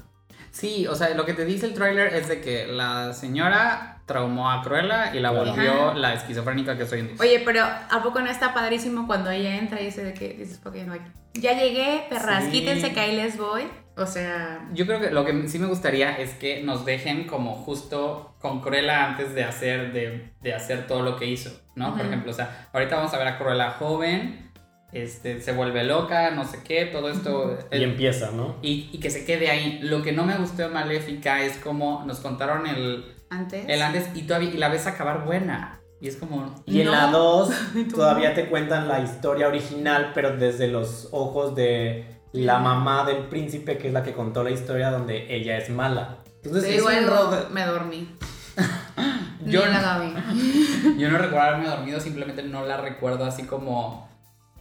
Sí, 0.51 0.87
o 0.87 0.95
sea, 0.95 1.13
lo 1.13 1.25
que 1.25 1.33
te 1.33 1.45
dice 1.45 1.65
el 1.65 1.73
tráiler 1.73 2.13
es 2.13 2.27
de 2.27 2.41
que 2.41 2.65
la 2.65 3.13
señora 3.13 3.98
traumó 4.09 4.49
a 4.51 4.61
Cruella 4.63 5.15
y 5.15 5.19
la 5.19 5.31
volvió 5.31 5.89
Ajá. 5.89 5.93
la 5.93 6.13
esquizofrénica 6.15 6.75
que 6.77 6.85
soy 6.85 6.99
en 7.01 7.07
día. 7.07 7.15
Oye, 7.19 7.41
pero 7.45 7.63
¿a 7.63 8.01
poco 8.03 8.19
no 8.19 8.29
está 8.29 8.53
padrísimo 8.53 9.07
cuando 9.07 9.29
ella 9.29 9.55
entra 9.55 9.79
y 9.79 9.85
dice 9.85 10.03
de 10.03 10.13
que 10.13 10.29
dices, 10.33 10.59
porque 10.61 10.83
no 10.83 10.93
hay? 10.93 11.01
Ya 11.35 11.53
llegué, 11.53 12.05
perras, 12.09 12.45
Sí. 12.45 12.51
quítense 12.51 12.91
que 12.91 12.99
ahí 12.99 13.15
les 13.15 13.37
voy. 13.37 13.63
O 13.95 14.05
sea, 14.05 14.67
Yo 14.73 14.85
creo 14.85 14.99
que 14.99 15.11
lo 15.11 15.25
que 15.25 15.47
sí 15.47 15.59
me 15.59 15.67
gustaría 15.67 16.17
es 16.17 16.33
que 16.33 16.63
nos 16.63 16.85
dejen 16.85 17.25
como 17.27 17.53
justo 17.53 18.33
con 18.39 18.61
Cruella 18.61 19.05
antes 19.05 19.35
de 19.35 19.43
hacer, 19.43 19.93
de, 19.93 20.31
de 20.41 20.53
hacer 20.53 20.87
todo 20.87 21.03
lo 21.03 21.15
que 21.17 21.25
hizo, 21.27 21.51
¿no? 21.75 21.95
Por 21.95 22.05
ejemplo, 22.05 22.31
o 22.31 22.33
sea, 22.33 22.67
ahorita 22.73 22.95
vamos 22.95 23.13
a 23.13 23.17
ver 23.17 23.27
a 23.27 23.37
Cruella 23.37 23.71
joven, 23.71 24.51
este, 24.91 25.39
se 25.41 25.51
vuelve 25.51 25.83
loca, 25.83 26.31
no 26.31 26.45
sé 26.45 26.63
qué, 26.63 26.85
todo 26.85 27.09
esto... 27.11 27.57
Y 27.71 27.75
el- 27.75 27.83
empieza, 27.83 28.31
¿no? 28.31 28.55
y, 28.63 28.89
y 28.91 28.99
que 28.99 29.09
se 29.11 29.23
quede 29.25 29.51
ahí. 29.51 29.79
Lo 29.83 30.01
que 30.01 30.13
no 30.13 30.23
me 30.25 30.35
gustó 30.37 30.63
de 30.63 30.69
Maléfica 30.69 31.43
es 31.43 31.57
como 31.57 32.03
nos 32.07 32.21
contaron 32.21 32.65
el, 32.67 33.03
antes. 33.29 33.65
el 33.67 33.81
antes 33.81 34.09
y, 34.15 34.23
todavía, 34.23 34.49
y 34.49 34.57
la 34.57 34.69
ves 34.69 34.87
acabar 34.87 35.25
buena. 35.25 35.79
Y 36.01 36.07
es 36.07 36.15
como... 36.15 36.55
Y 36.65 36.79
en 36.81 36.85
No. 36.87 36.91
la 36.93 37.07
2 37.07 37.49
Tú 37.89 37.95
todavía 37.97 38.29
no. 38.29 38.35
te 38.35 38.47
cuentan 38.49 38.87
la 38.87 38.99
historia 39.01 39.47
original, 39.47 40.11
pero 40.15 40.37
desde 40.37 40.67
los 40.67 41.09
ojos 41.11 41.55
de 41.55 42.05
la 42.31 42.59
mamá 42.59 43.03
del 43.05 43.27
príncipe, 43.27 43.77
que 43.77 43.87
es 43.87 43.93
la 43.93 44.03
que 44.03 44.13
contó 44.13 44.43
la 44.43 44.51
historia 44.51 44.91
donde 44.91 45.33
ella 45.35 45.57
es 45.57 45.69
mala. 45.69 46.19
Entonces 46.43 46.63
Te 46.69 46.71
digo 46.71 46.87
algo, 46.87 47.31
me 47.51 47.65
dormí. 47.65 48.15
Yo 49.45 49.65
Ni 49.65 49.73
la 49.73 49.81
no- 49.81 49.81
Gaby. 50.13 50.95
Yo 50.97 51.09
no 51.09 51.17
recuerdo 51.17 51.41
haberme 51.41 51.67
dormido, 51.67 51.99
simplemente 51.99 52.43
no 52.43 52.65
la 52.65 52.77
recuerdo 52.77 53.25
así 53.25 53.43
como, 53.43 54.07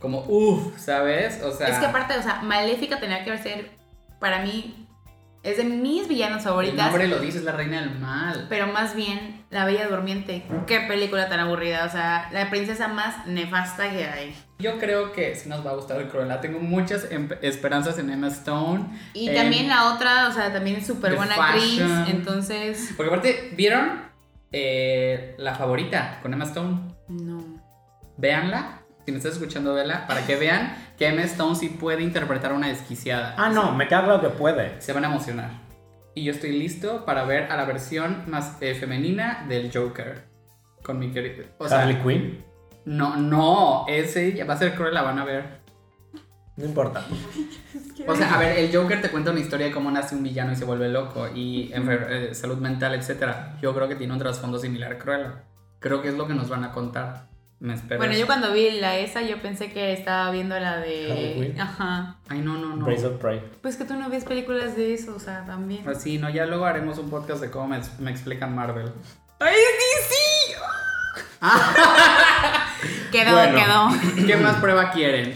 como, 0.01 0.25
uff, 0.27 0.77
¿sabes? 0.79 1.43
O 1.43 1.53
sea, 1.53 1.69
Es 1.69 1.79
que 1.79 1.87
aparte, 1.87 2.17
o 2.17 2.23
sea, 2.23 2.41
Maléfica 2.43 2.99
tenía 3.01 3.25
que 3.25 3.37
ser, 3.39 3.71
para 4.21 4.43
mí, 4.43 4.88
es 5.51 5.57
de 5.59 5.65
mis 5.65 6.09
villanos 6.09 6.39
el 6.39 6.45
favoritas. 6.45 6.87
nombre 6.87 7.09
lo 7.09 7.19
dice, 7.21 7.39
es 7.39 7.45
la 7.45 7.53
reina 7.53 7.81
del 7.81 7.99
mal. 7.99 8.47
Pero 8.49 8.67
más 8.69 8.95
bien, 8.95 9.45
La 9.51 9.65
Bella 9.65 9.89
Durmiente. 9.89 10.45
Qué 10.67 10.81
película 10.81 11.29
tan 11.29 11.41
aburrida. 11.41 11.85
O 11.85 11.91
sea, 11.91 12.29
la 12.33 12.51
princesa 12.51 12.89
más 12.89 13.27
nefasta 13.27 13.91
que 13.91 14.05
hay. 14.05 14.35
Yo 14.59 14.79
creo 14.79 15.13
que 15.13 15.35
sí 15.37 15.49
nos 15.49 15.65
va 15.65 15.71
a 15.71 15.75
gustar 15.75 16.01
el 16.01 16.09
Cruella. 16.09 16.41
Tengo 16.41 16.59
muchas 16.61 17.07
em- 17.11 17.29
esperanzas 17.43 17.99
en 17.99 18.11
Emma 18.11 18.29
Stone. 18.29 18.87
Y 19.15 19.29
en- 19.29 19.35
también 19.37 19.69
la 19.69 19.93
otra, 19.95 20.29
o 20.29 20.33
sea, 20.33 20.53
también 20.53 20.77
es 20.77 20.87
súper 20.87 21.15
buena 21.17 21.35
actriz. 21.35 21.81
Entonces, 22.09 22.93
Porque 22.97 23.11
aparte, 23.13 23.51
¿vieron 23.57 24.03
eh, 24.53 25.35
La 25.39 25.55
Favorita 25.55 26.19
con 26.23 26.33
Emma 26.33 26.45
Stone? 26.45 26.79
no. 27.09 27.59
Véanla. 28.17 28.78
Si 29.09 29.13
me 29.13 29.17
estás 29.17 29.37
escuchando, 29.37 29.73
vela. 29.73 30.07
Para 30.07 30.27
que 30.27 30.37
vean 30.37 30.77
que 30.99 31.07
Emma 31.07 31.23
Stone 31.23 31.57
sí 31.57 31.71
puede 31.71 32.03
interpretar 32.03 32.53
una 32.53 32.69
desquiciada. 32.69 33.35
Ah, 33.39 33.49
no, 33.49 33.75
me 33.75 33.89
queda 33.89 34.05
claro 34.05 34.21
que 34.21 34.29
puede. 34.29 34.79
Se 34.83 34.93
van 34.93 35.03
a 35.03 35.09
emocionar. 35.09 35.51
Y 36.15 36.25
yo 36.25 36.33
estoy 36.33 36.53
listo 36.59 37.07
para 37.07 37.25
ver 37.25 37.51
a 37.51 37.57
la 37.57 37.65
versión 37.65 38.25
más 38.27 38.59
eh, 38.61 38.75
femenina 38.75 39.47
del 39.49 39.73
Joker. 39.73 40.25
Con 40.83 40.99
mi 40.99 41.11
querido. 41.11 41.47
O 41.57 41.67
sea, 41.67 41.85
Harley 41.85 42.03
Quinn, 42.03 42.45
no, 42.85 43.17
no, 43.17 43.87
ese 43.89 44.45
va 44.45 44.53
a 44.53 44.59
ser 44.59 44.75
cruel, 44.75 44.93
la 44.93 45.01
van 45.01 45.19
a 45.21 45.25
ver. 45.25 45.63
no 46.59 46.67
importa. 46.67 47.03
O 48.07 48.15
sea, 48.15 48.35
a 48.35 48.39
ver, 48.39 48.59
el 48.59 48.77
Joker 48.77 49.01
te 49.01 49.09
cuenta 49.09 49.31
una 49.31 49.41
historia 49.41 49.69
de 49.69 49.73
cómo 49.73 49.91
nace 49.91 50.15
un 50.17 50.23
villano 50.23 50.53
y 50.53 50.57
se 50.57 50.67
vuelve 50.67 50.91
loco 50.91 51.29
y 51.35 51.73
eh, 51.73 52.35
salud 52.35 52.59
mental, 52.59 52.95
etc. 52.95 53.57
Yo 53.63 53.75
creo 53.75 53.89
que 53.89 53.95
tiene 53.95 54.13
un 54.13 54.19
trasfondo 54.19 54.59
similar 54.59 54.93
a 54.93 54.99
Cruella. 54.99 55.45
Creo 55.79 56.03
que 56.03 56.09
es 56.09 56.15
lo 56.15 56.27
que 56.29 56.35
nos 56.35 56.51
van 56.51 56.65
a 56.65 56.73
contar. 56.73 57.38
Me 57.61 57.75
espero. 57.75 57.99
Bueno, 57.99 58.15
yo 58.15 58.27
cuando 58.27 58.53
vi 58.53 58.71
la 58.71 58.97
esa, 58.99 59.23
yo 59.23 59.43
pensé 59.43 59.73
que 59.73 59.93
estaba 59.93 60.31
viendo 60.31 60.59
la 60.61 60.75
Harley 60.75 61.07
de. 61.07 61.35
Quinn. 61.53 61.61
Ajá. 61.61 62.17
Ay, 62.29 62.39
no, 62.39 62.55
no, 62.57 62.77
no. 62.77 62.85
Brace 62.85 63.07
of 63.07 63.21
Prey. 63.21 63.43
Pues 63.63 63.77
que 63.77 63.85
tú 63.85 63.95
no 63.95 64.09
ves 64.09 64.25
películas 64.25 64.77
de 64.77 64.95
eso, 64.95 65.15
o 65.17 65.19
sea, 65.19 65.45
también. 65.45 65.83
Pues 65.83 66.01
sí, 66.01 66.19
no, 66.19 66.31
ya 66.31 66.47
luego 66.47 66.67
haremos 66.67 66.99
un 66.99 67.11
podcast 67.11 67.41
de 67.41 67.51
cómo 67.51 67.69
me, 67.69 67.81
me 67.99 68.11
explican 68.13 68.55
Marvel. 68.55 68.93
¡Ay, 69.41 69.55
sí, 69.79 70.15
sí! 70.15 70.55
quedó, 73.13 73.33
Bueno. 73.33 73.59
quedó. 73.59 74.27
¿Qué 74.27 74.37
más 74.37 74.57
prueba 74.57 74.91
quieren? 74.91 75.35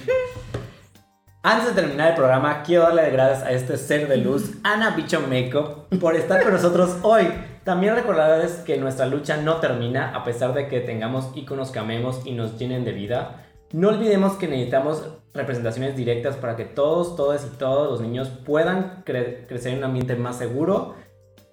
Antes 1.44 1.74
de 1.74 1.80
terminar 1.82 2.10
el 2.10 2.14
programa, 2.14 2.62
quiero 2.62 2.84
darle 2.84 3.02
las 3.02 3.12
gracias 3.12 3.42
a 3.42 3.50
este 3.50 3.76
ser 3.76 4.06
de 4.08 4.18
luz, 4.18 4.52
Ana 4.62 4.90
Bicho 4.90 5.20
Makeup, 5.22 5.88
por 6.00 6.14
estar 6.14 6.42
con 6.42 6.52
nosotros 6.52 6.98
hoy. 7.02 7.26
También 7.64 7.94
recordarles 7.94 8.54
que 8.66 8.76
nuestra 8.76 9.06
lucha 9.06 9.36
no 9.36 9.56
termina 9.56 10.16
a 10.16 10.24
pesar 10.24 10.52
de 10.52 10.66
que 10.66 10.80
tengamos 10.80 11.30
íconos 11.36 11.70
que 11.70 11.78
amemos 11.78 12.22
y 12.24 12.32
nos 12.32 12.58
llenen 12.58 12.84
de 12.84 12.92
vida. 12.92 13.46
No 13.72 13.88
olvidemos 13.88 14.32
que 14.34 14.48
necesitamos 14.48 15.04
representaciones 15.32 15.96
directas 15.96 16.36
para 16.36 16.56
que 16.56 16.64
todos, 16.64 17.14
todas 17.16 17.46
y 17.46 17.56
todos 17.56 17.88
los 17.90 18.00
niños 18.00 18.28
puedan 18.44 19.04
cre- 19.04 19.46
crecer 19.46 19.72
en 19.72 19.78
un 19.78 19.84
ambiente 19.84 20.16
más 20.16 20.36
seguro 20.36 20.94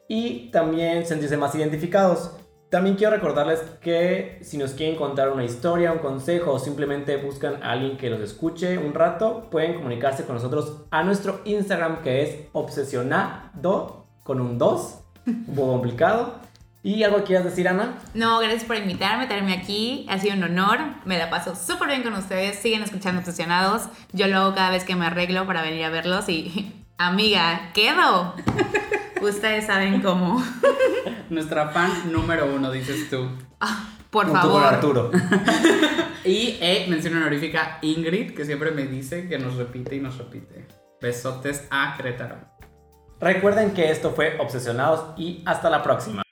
y 0.08 0.50
también 0.52 1.06
sentirse 1.06 1.38
más 1.38 1.54
identificados. 1.54 2.32
También 2.70 2.96
quiero 2.98 3.14
recordarles 3.16 3.62
que 3.82 4.40
si 4.42 4.58
nos 4.58 4.72
quieren 4.74 4.96
contar 4.96 5.32
una 5.32 5.44
historia, 5.44 5.92
un 5.92 6.00
consejo 6.00 6.54
o 6.54 6.60
simplemente 6.60 7.18
buscan 7.18 7.64
a 7.64 7.72
alguien 7.72 7.98
que 7.98 8.10
los 8.10 8.20
escuche 8.20 8.78
un 8.78 8.94
rato, 8.94 9.48
pueden 9.50 9.76
comunicarse 9.76 10.26
con 10.26 10.36
nosotros 10.36 10.86
a 10.92 11.04
nuestro 11.04 11.40
Instagram 11.46 12.02
que 12.02 12.22
es 12.24 12.36
obsesionado 12.52 14.08
con 14.24 14.42
un 14.42 14.58
2, 14.58 15.00
un 15.26 15.56
poco 15.56 15.74
complicado. 15.74 16.40
¿Y 16.82 17.04
algo 17.04 17.24
quieras 17.26 17.44
decir, 17.44 17.68
Ana? 17.68 17.96
No, 18.14 18.40
gracias 18.40 18.64
por 18.64 18.78
invitarme, 18.78 19.28
tenerme 19.28 19.54
aquí. 19.54 20.06
Ha 20.10 20.18
sido 20.18 20.36
un 20.36 20.44
honor. 20.44 20.80
Me 21.04 21.18
la 21.18 21.30
paso 21.30 21.54
súper 21.56 21.90
bien 21.90 22.04
con 22.04 22.14
ustedes. 22.14 22.58
Siguen 22.58 22.84
escuchando 22.84 23.20
Obsesionados. 23.20 23.90
Yo 24.14 24.28
lo 24.28 24.38
hago 24.38 24.56
cada 24.56 24.70
vez 24.70 24.86
que 24.86 24.96
me 24.96 25.06
arreglo 25.06 25.46
para 25.46 25.62
venir 25.62 25.84
a 25.84 25.90
verlos 25.90 26.30
y, 26.30 26.74
amiga, 26.98 27.72
quedo. 27.74 28.34
Ustedes 29.22 29.66
saben 29.66 30.02
cómo. 30.02 30.42
Nuestra 31.30 31.70
fan 31.70 32.12
número 32.14 32.46
uno, 32.56 32.72
dices 32.72 33.10
tú. 33.10 33.28
Ah, 33.60 33.90
por 34.10 34.32
favor. 34.32 34.64
Arturo. 34.64 35.12
Y 36.24 36.58
eh, 36.62 36.86
mención 36.90 37.18
honorífica 37.18 37.80
Ingrid, 37.82 38.34
que 38.34 38.46
siempre 38.46 38.72
me 38.72 38.86
dice 38.86 39.28
que 39.28 39.38
nos 39.38 39.56
repite 39.56 39.96
y 39.96 40.00
nos 40.00 40.18
repite. 40.18 40.68
Besotes 41.02 41.68
a 41.72 41.96
Querétaro. 41.98 42.59
Recuerden 43.22 43.72
que 43.72 43.92
esto 43.92 44.12
fue 44.12 44.38
Obsesionados 44.40 45.18
y 45.18 45.42
hasta 45.46 45.70
la 45.70 45.84
próxima. 45.84 46.24